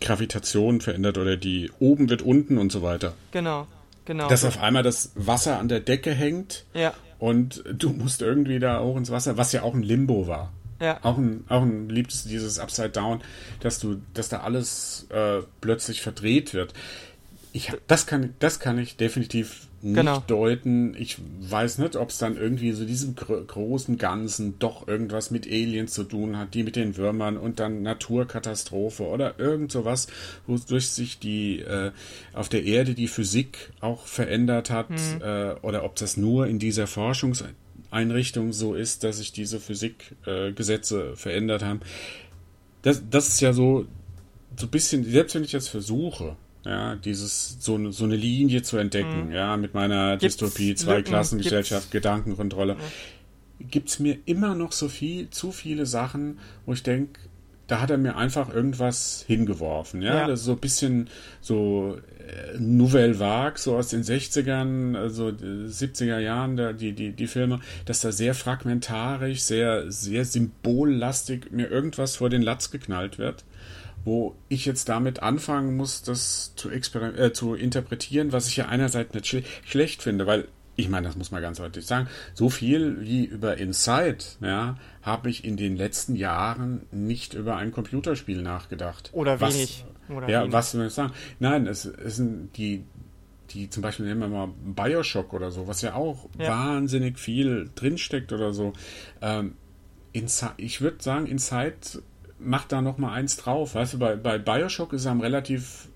[0.01, 3.13] Gravitation verändert oder die oben wird unten und so weiter.
[3.33, 3.67] Genau,
[4.05, 4.29] genau.
[4.29, 6.65] Dass auf einmal das Wasser an der Decke hängt.
[6.73, 6.95] Ja.
[7.19, 10.53] Und du musst irgendwie da hoch ins Wasser, was ja auch ein Limbo war.
[10.81, 11.01] Ja.
[11.03, 13.21] Auch ein, auch ein liebtes dieses Upside Down,
[13.61, 16.73] dass du, dass da alles äh, plötzlich verdreht wird.
[17.53, 20.23] Ich, das kann, das kann ich definitiv nicht genau.
[20.27, 20.95] deuten.
[20.99, 25.47] Ich weiß nicht, ob es dann irgendwie so diesem gro großen Ganzen doch irgendwas mit
[25.47, 30.09] Aliens zu tun hat, die mit den Würmern und dann Naturkatastrophe oder irgend sowas,
[30.47, 31.93] wodurch sich die äh,
[32.33, 35.23] auf der Erde die Physik auch verändert hat mhm.
[35.23, 37.45] äh, oder ob das nur in dieser Forschungs
[37.91, 41.81] Einrichtung so ist, dass sich diese Physikgesetze äh, verändert haben.
[42.83, 43.87] Das, das ist ja so,
[44.57, 48.77] so ein bisschen, selbst wenn ich jetzt versuche, ja, dieses, so, so eine Linie zu
[48.77, 49.33] entdecken, mhm.
[49.33, 53.67] ja, mit meiner gibt's Dystopie, Zweiklassengesellschaft, Gedankenkontrolle, ja.
[53.71, 57.21] gibt's mir immer noch so viel, zu viele Sachen, wo ich denke,
[57.69, 60.03] da hat er mir einfach irgendwas hingeworfen.
[60.03, 60.27] Ja, ja.
[60.27, 61.09] das ist so ein bisschen
[61.41, 67.27] so äh, Nouvelle Vague, so aus den 60ern, also 70er Jahren, da, die, die, die
[67.27, 73.45] Filme, dass da sehr fragmentarisch, sehr, sehr symbollastig mir irgendwas vor den Latz geknallt wird
[74.05, 79.13] wo ich jetzt damit anfangen muss, das zu, äh, zu interpretieren, was ich ja einerseits
[79.13, 80.49] nicht schle schlecht finde, weil
[80.79, 85.29] ich meine, das muss man ganz deutlich sagen, so viel wie über Inside, ja, habe
[85.29, 89.11] ich in den letzten Jahren nicht über ein Computerspiel nachgedacht.
[89.13, 89.85] Oder was, wenig.
[90.09, 90.53] Oder ja, wenig.
[90.53, 91.13] was soll ich sagen?
[91.41, 92.85] Nein, es, es sind die,
[93.51, 96.49] die zum Beispiel nehmen wir mal Bioshock oder so, was ja auch ja.
[96.49, 98.73] wahnsinnig viel drinsteckt oder so.
[99.21, 99.57] Ähm,
[100.13, 102.03] Inside, ich würde sagen, Inside
[102.39, 103.75] macht da noch mal eins drauf.
[103.75, 105.89] Weißt du, bei, bei Bioshock ist er relativ,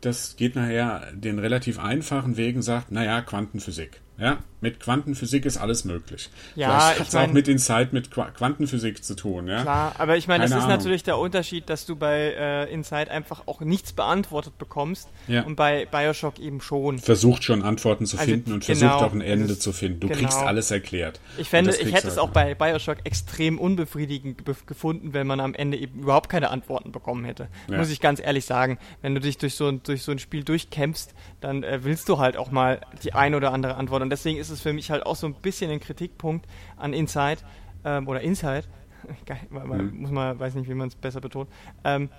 [0.00, 4.00] das geht nachher den relativ einfachen Wegen, sagt, naja, Quantenphysik.
[4.22, 6.30] Ja, mit Quantenphysik ist alles möglich.
[6.54, 9.48] Ja, hat es auch mit Inside mit Quantenphysik zu tun.
[9.48, 9.62] Ja?
[9.62, 10.68] Klar, aber ich meine, es ist Ahnung.
[10.68, 15.42] natürlich der Unterschied, dass du bei äh, Inside einfach auch nichts beantwortet bekommst ja.
[15.42, 17.00] und bei Bioshock eben schon.
[17.00, 19.98] Versucht schon Antworten zu also finden und genau, versucht auch ein Ende zu finden.
[19.98, 20.20] Du genau.
[20.20, 21.20] kriegst alles erklärt.
[21.38, 25.76] Ich fände, ich hätte es auch bei Bioshock extrem unbefriedigend gefunden, wenn man am Ende
[25.76, 27.48] eben überhaupt keine Antworten bekommen hätte.
[27.68, 27.78] Ja.
[27.78, 28.78] Muss ich ganz ehrlich sagen.
[29.00, 32.36] Wenn du dich durch so, durch so ein Spiel durchkämpfst, dann äh, willst du halt
[32.36, 34.02] auch mal die ein oder andere Antwort.
[34.02, 36.46] Und deswegen ist es für mich halt auch so ein bisschen ein Kritikpunkt
[36.76, 37.38] an Inside
[37.84, 38.64] ähm, oder Inside.
[39.50, 40.00] man, mhm.
[40.00, 41.48] muss man, weiß nicht, wie man es besser betont.
[41.84, 42.10] Ähm,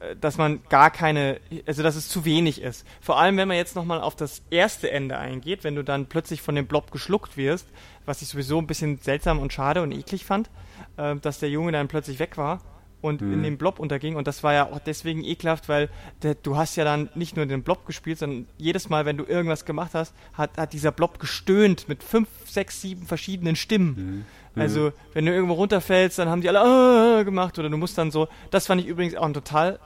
[0.00, 2.86] äh, dass man gar keine, also dass es zu wenig ist.
[3.00, 6.42] Vor allem, wenn man jetzt nochmal auf das erste Ende eingeht, wenn du dann plötzlich
[6.42, 7.68] von dem Blob geschluckt wirst,
[8.04, 10.50] was ich sowieso ein bisschen seltsam und schade und eklig fand,
[10.96, 12.60] äh, dass der Junge dann plötzlich weg war
[13.02, 13.34] und mhm.
[13.34, 14.16] in dem Blob unterging.
[14.16, 15.90] Und das war ja auch deswegen ekelhaft, weil
[16.22, 19.24] der, du hast ja dann nicht nur den Blob gespielt, sondern jedes Mal, wenn du
[19.24, 24.24] irgendwas gemacht hast, hat, hat dieser Blob gestöhnt mit fünf, sechs, sieben verschiedenen Stimmen.
[24.54, 24.60] Mhm.
[24.60, 28.10] Also, wenn du irgendwo runterfällst, dann haben die alle äh, gemacht oder du musst dann
[28.10, 28.28] so.
[28.50, 29.78] Das fand ich übrigens auch ein total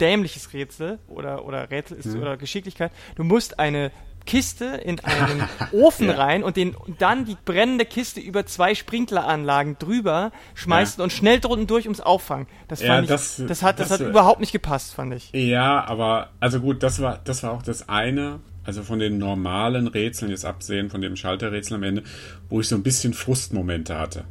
[0.00, 2.22] dämliches Rätsel oder, oder Rätsel ist mhm.
[2.22, 2.90] oder Geschicklichkeit.
[3.14, 3.92] Du musst eine
[4.26, 5.42] Kiste in einen
[5.72, 6.14] Ofen Ja.
[6.16, 11.04] rein und den dann die brennende Kiste über zwei Sprinkleranlagen drüber schmeißen Ja.
[11.04, 12.46] und schnell drunten durch ums Auffangen.
[12.68, 15.30] Das Ja, fand ich, das- das, hat, das, das- hat überhaupt nicht gepasst, fand ich.
[15.32, 19.88] Ja, aber also gut, das war das war auch das eine, also von den normalen
[19.88, 22.02] Rätseln jetzt absehen von dem Schalterrätsel am Ende,
[22.48, 24.24] wo ich so ein bisschen Frustmomente hatte.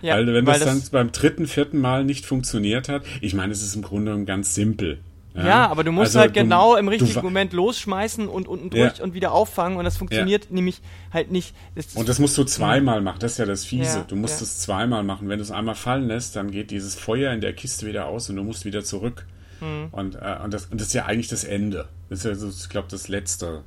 [0.00, 3.52] Ja, weil wenn weil das dann beim dritten, vierten Mal nicht funktioniert hat, ich meine,
[3.52, 5.00] es ist im Grunde genommen ganz simpel.
[5.34, 8.98] Ja, aber du musst Also halt genau im du richtigen Moment losschmeißen und unten durch
[8.98, 9.04] Ja.
[9.04, 10.80] und wieder auffangen und das funktioniert nämlich
[11.12, 11.54] halt nicht.
[11.76, 13.98] Das, Und das musst du zweimal machen, das ist ja das Fiese.
[13.98, 14.44] Ja, du musst ja.
[14.44, 15.28] es zweimal machen.
[15.28, 18.28] Wenn du es einmal fallen lässt, dann geht dieses Feuer in der Kiste wieder aus
[18.30, 19.26] und du musst wieder zurück.
[19.60, 19.88] Hm.
[19.92, 21.88] Und, äh, und, das, und das ist ja eigentlich das Ende.
[22.08, 23.62] Das ist ja, ich glaube, das letzte.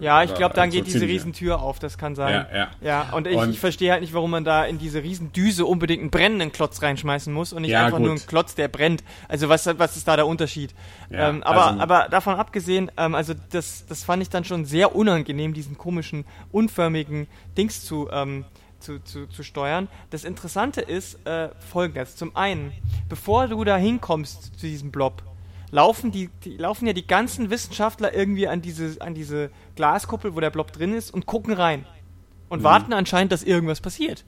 [0.00, 1.06] Ja, ich glaube, dann so geht diese.
[1.06, 2.46] Riesentür auf, das kann sein.
[2.52, 2.68] Ja, ja.
[2.80, 6.10] Ja, und ich, ich verstehe halt nicht, warum man da in diese Riesendüse unbedingt einen
[6.10, 8.06] brennenden Klotz reinschmeißen muss und nicht Ja, einfach gut.
[8.06, 9.04] nur einen Klotz, der brennt.
[9.28, 10.74] Also was, was ist da der Unterschied?
[11.10, 14.64] Ja, ähm, aber, also- aber davon abgesehen, ähm, also das, das fand ich dann schon
[14.64, 17.26] sehr unangenehm, diesen komischen, unförmigen
[17.56, 18.44] Dings zu, ähm,
[18.80, 19.88] zu, zu, zu steuern.
[20.10, 22.16] Das Interessante ist äh, folgendes.
[22.16, 22.72] Zum einen,
[23.08, 25.22] bevor du da hinkommst zu diesem Blob,
[25.70, 30.40] laufen die, die laufen ja die ganzen Wissenschaftler irgendwie an diese, an diese Glaskuppel, wo
[30.40, 31.84] der Blob drin ist, und gucken rein.
[32.48, 34.24] Und warten anscheinend, dass irgendwas passiert.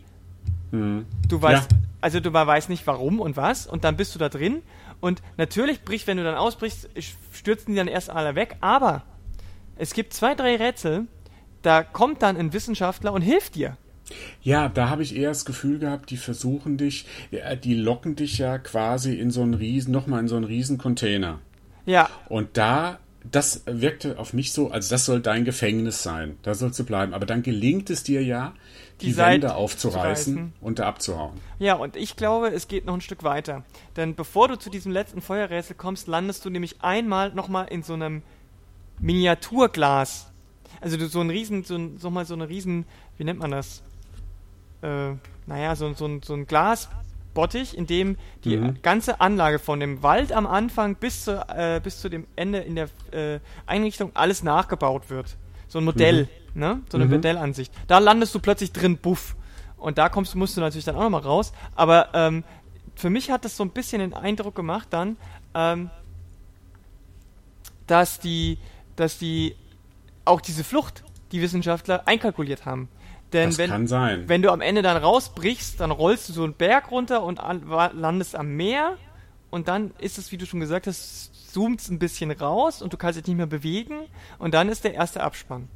[0.73, 1.07] Mhm.
[1.29, 1.79] Du weißt, Ja.
[2.01, 4.63] also du weißt nicht warum und was, und dann bist du da drin.
[5.01, 6.89] Und natürlich bricht, wenn du dann ausbrichst,
[7.33, 9.03] stürzen die dann erst alle weg, aber
[9.77, 11.07] es gibt zwei, drei Rätsel,
[11.63, 13.77] da kommt dann ein Wissenschaftler und hilft dir.
[14.43, 18.39] Ja, da habe ich eher das Gefühl gehabt, die versuchen dich, ja, die locken dich
[18.39, 21.41] ja quasi in so einen riesen, nochmal in so einen riesen Container.
[21.87, 22.99] Ja, Und da,
[23.31, 26.37] das wirkte auf mich so, als das soll dein Gefängnis sein.
[26.43, 27.15] Da sollst du bleiben.
[27.15, 28.53] Aber dann gelingt es dir ja,
[29.01, 30.53] die, Die Wände aufzureißen zu reißen.
[30.61, 31.39] und da abzuhauen.
[31.59, 33.65] Ja, und ich glaube, es geht noch ein Stück weiter.
[33.97, 37.95] Denn bevor du zu diesem letzten Feuerrätsel kommst, landest du nämlich einmal nochmal in so
[37.95, 38.23] einem
[39.01, 40.31] Miniaturglas.
[40.81, 42.85] Also du so ein riesen, so, ein, so mal so eine riesen,
[43.17, 43.83] wie nennt man das?
[44.83, 45.15] Äh,
[45.47, 48.83] naja, so, so, ein, so ein Glasbottich, in dem die Mhm.
[48.83, 52.77] ganze Anlage von dem Wald am Anfang bis zu, äh, bis zu dem Ende in
[52.77, 55.37] der äh, Einrichtung alles nachgebaut wird.
[55.69, 56.81] So ein Modell, ne?
[56.91, 57.13] So eine Mhm.
[57.13, 57.73] Modellansicht.
[57.87, 59.37] Da landest du plötzlich drin, buff.
[59.77, 61.53] Und da kommst, musst du natürlich dann auch nochmal raus.
[61.77, 62.43] Aber ähm,
[62.97, 65.17] für mich hat das so ein bisschen den Eindruck gemacht dann,
[65.55, 65.91] ähm,
[67.87, 68.59] dass die,
[68.97, 69.55] dass die
[70.25, 72.89] auch diese Flucht, die Wissenschaftler einkalkuliert haben.
[73.33, 74.25] Denn Das wenn, kann sein.
[74.27, 77.63] wenn du am Ende dann rausbrichst, dann rollst du so einen Berg runter und an,
[77.93, 78.97] landest am Meer
[79.51, 82.97] und dann ist es, wie du schon gesagt hast, zoomt ein bisschen raus und du
[82.97, 84.01] kannst dich nicht mehr bewegen
[84.39, 85.69] und dann ist der erste Abspann.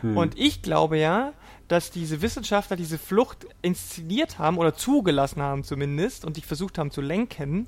[0.00, 0.16] Hm.
[0.16, 1.32] Und ich glaube ja,
[1.68, 6.90] dass diese Wissenschaftler diese Flucht inszeniert haben oder zugelassen haben zumindest und dich versucht haben
[6.90, 7.66] zu lenken,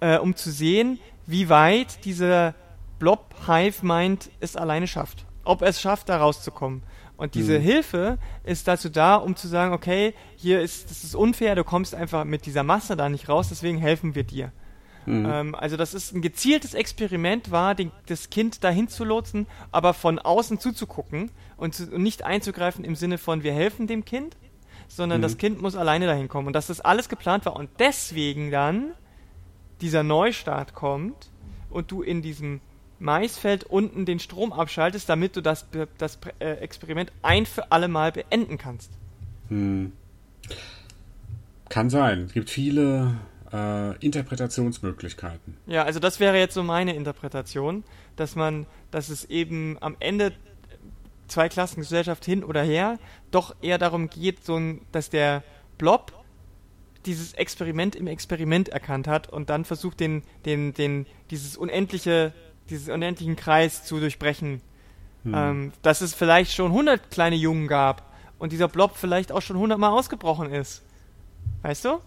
[0.00, 2.54] äh, um zu sehen, wie weit dieser
[2.98, 5.24] Blob Hive Mind es alleine schafft.
[5.44, 6.82] Ob es schafft, da rauszukommen.
[7.16, 7.62] Und diese Mhm.
[7.62, 11.94] Hilfe ist dazu da, um zu sagen, okay, hier ist, das ist unfair, du kommst
[11.94, 14.52] einfach mit dieser Masse da nicht raus, deswegen helfen wir dir.
[15.06, 15.26] Mhm.
[15.30, 19.94] Ähm, also das ist ein gezieltes Experiment war, den, das Kind dahin zu lotsen, aber
[19.94, 24.36] von außen zuzugucken und, zu, und nicht einzugreifen im Sinne von wir helfen dem Kind,
[24.88, 25.22] sondern Mhm.
[25.22, 28.92] das Kind muss alleine dahin kommen und dass das alles geplant war und deswegen dann
[29.80, 31.30] dieser Neustart kommt
[31.70, 32.60] und du in diesem
[33.04, 35.66] Maisfeld unten den Strom abschaltest, damit du das,
[35.98, 38.90] das äh, Experiment ein für alle Mal beenden kannst.
[39.48, 39.92] Hm.
[41.68, 42.24] Kann sein.
[42.24, 43.16] Es gibt viele
[43.52, 45.56] äh, Interpretationsmöglichkeiten.
[45.66, 47.84] Ja, also das wäre jetzt so meine Interpretation,
[48.16, 50.32] dass man, dass es eben am Ende
[51.28, 52.98] zwei Klassengesellschaft hin oder her
[53.30, 55.42] doch eher darum geht, so ein, dass der
[55.78, 56.12] Blob
[57.06, 62.32] dieses Experiment im Experiment erkannt hat und dann versucht, den, den, den, dieses unendliche,
[62.70, 64.60] dieses unendlichen Kreis zu durchbrechen.
[65.24, 65.34] Hm.
[65.34, 68.02] Ähm, dass es vielleicht schon 100 kleine Jungen gab
[68.38, 70.82] und dieser Blob vielleicht auch schon 100 Mal ausgebrochen ist.
[71.62, 72.00] Weißt du?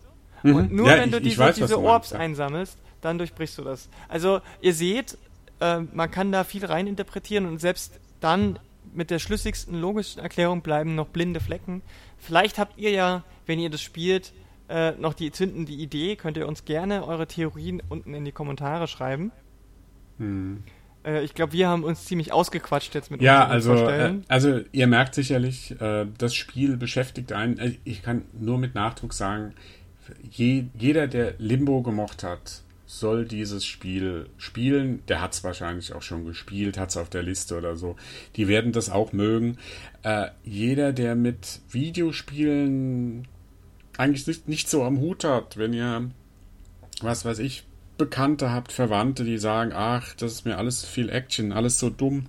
[0.43, 0.55] Mhm.
[0.55, 2.20] Und nur Ja, wenn du ich- ich diese, weiß, diese du Orbs ja.
[2.20, 3.89] einsammelst, dann durchbrichst du das.
[4.08, 5.18] Also ihr seht,
[5.60, 8.60] äh, man kann da viel reininterpretieren und selbst dann
[8.93, 11.82] mit der schlüssigsten logischen Erklärung bleiben noch blinde Flecken.
[12.20, 14.32] Vielleicht habt ihr ja, wenn ihr das spielt,
[14.70, 18.88] äh, noch die zündende Idee, könnt ihr uns gerne eure Theorien unten in die Kommentare
[18.88, 19.32] schreiben.
[20.18, 20.63] Hm.
[21.05, 24.26] Äh, ich glaube, wir haben uns ziemlich ausgequatscht jetzt mit Ja, unseren also, äh, Vorstellen.
[24.28, 27.78] also ihr merkt sicherlich, äh, das Spiel beschäftigt einen.
[27.84, 29.53] Ich kann nur mit Nachdruck sagen,
[30.30, 35.03] je, jeder, der Limbo gemocht hat, soll dieses Spiel spielen.
[35.07, 37.97] Der hat es wahrscheinlich auch schon gespielt, hat es auf der Liste oder so.
[38.38, 39.57] Die werden das auch mögen.
[40.03, 43.28] Äh, jeder, der mit Videospielen
[43.97, 46.09] eigentlich nicht, nicht so am Hut hat, wenn ihr,
[47.01, 47.66] was weiß ich,
[47.97, 52.27] Bekannte habt, Verwandte, die sagen, ach, das ist mir alles viel Action, alles so dumm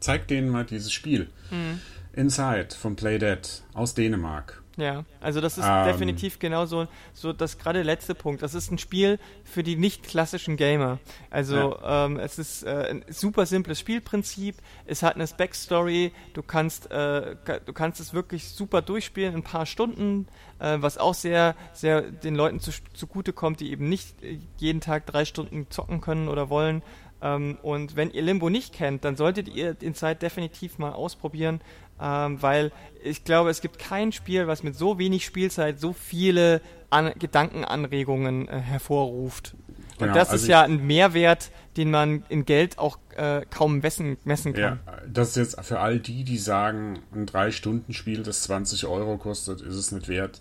[0.00, 1.28] zeig denen mal dieses Spiel.
[1.50, 1.80] Mhm.
[2.12, 4.62] Inside von Playdead aus Dänemark.
[4.80, 8.42] Ja, also das ist ähm, definitiv genau so, so das gerade letzte Punkt.
[8.42, 10.98] Das ist ein Spiel für die nicht klassischen Gamer.
[11.28, 12.06] Also ja.
[12.06, 14.56] ähm, es ist äh, ein super simples Spielprinzip.
[14.86, 16.12] Es hat eine Backstory.
[16.32, 20.26] Du kannst äh, du kannst es wirklich super durchspielen in ein paar Stunden,
[20.58, 24.16] äh, was auch sehr sehr den Leuten zu, zugute kommt, die eben nicht
[24.56, 26.82] jeden Tag drei Stunden zocken können oder wollen.
[27.22, 31.60] Ähm, und wenn ihr Limbo nicht kennt, dann solltet ihr den Zeit definitiv mal ausprobieren
[32.00, 32.72] ähm, weil
[33.02, 38.48] ich glaube, es gibt kein Spiel, was mit so wenig Spielzeit so viele An Gedankenanregungen
[38.48, 39.54] äh, hervorruft.
[39.98, 43.78] Und genau, das also ist ja ein Mehrwert, den man in Geld auch äh, kaum
[43.78, 44.80] messen, messen kann.
[44.86, 49.60] Ja, das ist jetzt für all die, die sagen, ein 3-Stunden-Spiel, das 20 Euro kostet,
[49.60, 50.40] ist es nicht wert.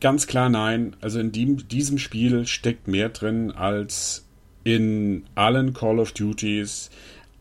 [0.00, 0.96] Ganz klar nein.
[1.00, 4.26] Also in dem, diesem Spiel steckt mehr drin als
[4.64, 6.90] in allen Call of Duties,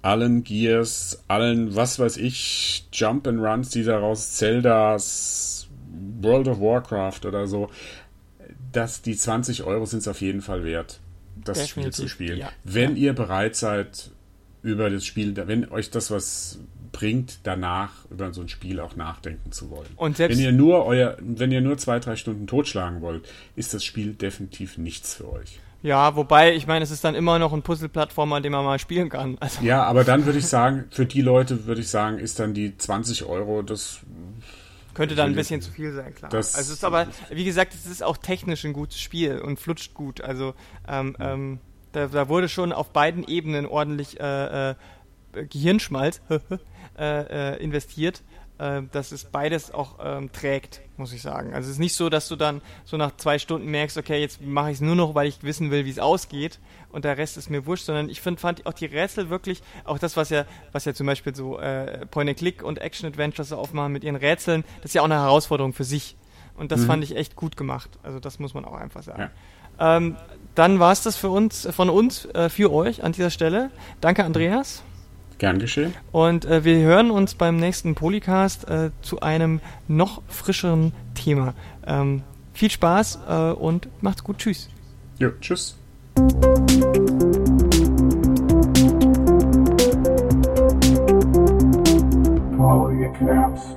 [0.05, 5.67] allen Gears, allen, was weiß ich, Jump and Runs, die daraus Zeldas,
[6.21, 7.71] World of Warcraft oder so,
[8.71, 10.99] dass die 20 Euro sind es auf jeden Fall wert,
[11.43, 12.37] das Definitiv, Spiel zu spielen.
[12.37, 12.51] Ja.
[12.63, 13.03] Wenn ja.
[13.03, 14.11] ihr bereit seid,
[14.61, 16.59] über das Spiel, wenn euch das was
[16.91, 19.89] bringt, danach über so ein Spiel auch nachdenken zu wollen.
[19.95, 23.73] Und selbst wenn ihr nur euer, wenn ihr nur zwei, drei Stunden totschlagen wollt, ist
[23.73, 25.59] das Spiel definitiv nichts für euch.
[25.85, 29.07] Ja, wobei, ich meine, es ist dann immer noch ein Puzzle-Plattformer, den man mal spielen
[29.09, 29.37] kann.
[29.45, 29.63] Also.
[29.63, 32.75] Ja, aber dann würde ich sagen, für die Leute würde ich sagen, ist dann die
[32.75, 33.99] 20 Euro das.
[34.95, 36.33] Könnte dann ein bisschen zu viel sein, klar.
[36.33, 39.93] Also es ist aber, wie gesagt, es ist auch technisch ein gutes Spiel und flutscht
[39.93, 40.21] gut.
[40.21, 40.55] Also
[40.87, 41.59] ähm, ähm,
[41.91, 44.75] da, da, wurde schon auf beiden Ebenen ordentlich äh, äh,
[45.33, 46.21] Gehirnschmalz
[46.97, 48.23] äh, äh, investiert
[48.57, 51.53] äh, dass es beides auch ähm, trägt, muss ich sagen.
[51.53, 54.41] Also es ist nicht so, dass du dann so nach zwei Stunden merkst, okay, jetzt
[54.41, 57.37] mache ich es nur noch, weil ich wissen will, wie es ausgeht und der Rest
[57.37, 60.45] ist mir wurscht, sondern ich find, fand auch die Rätsel wirklich, auch das, was ja,
[60.71, 64.93] was ja zum Beispiel so äh, Point-and-Click und Action-Adventures aufmachen mit ihren Rätseln, das ist
[64.95, 66.15] ja auch eine Herausforderung für sich.
[66.57, 66.85] Und das mhm.
[66.85, 67.89] fand ich echt gut gemacht.
[68.01, 69.29] Also das muss man auch einfach sagen.
[69.77, 69.97] Ja.
[69.97, 70.15] Ähm,
[70.55, 73.71] dann war es das für uns, von uns, äh, für euch an dieser Stelle.
[73.99, 74.83] Danke, Andreas.
[75.37, 75.93] Gern geschehen.
[76.11, 81.53] Und äh, wir hören uns beim nächsten Polycast äh, zu einem noch frischeren Thema.
[81.85, 82.23] Ähm,
[82.53, 84.37] viel Spaß äh, und macht's gut.
[84.37, 84.69] Tschüss.
[85.19, 85.77] Ja, tschüss.
[92.57, 93.74] Polycaps.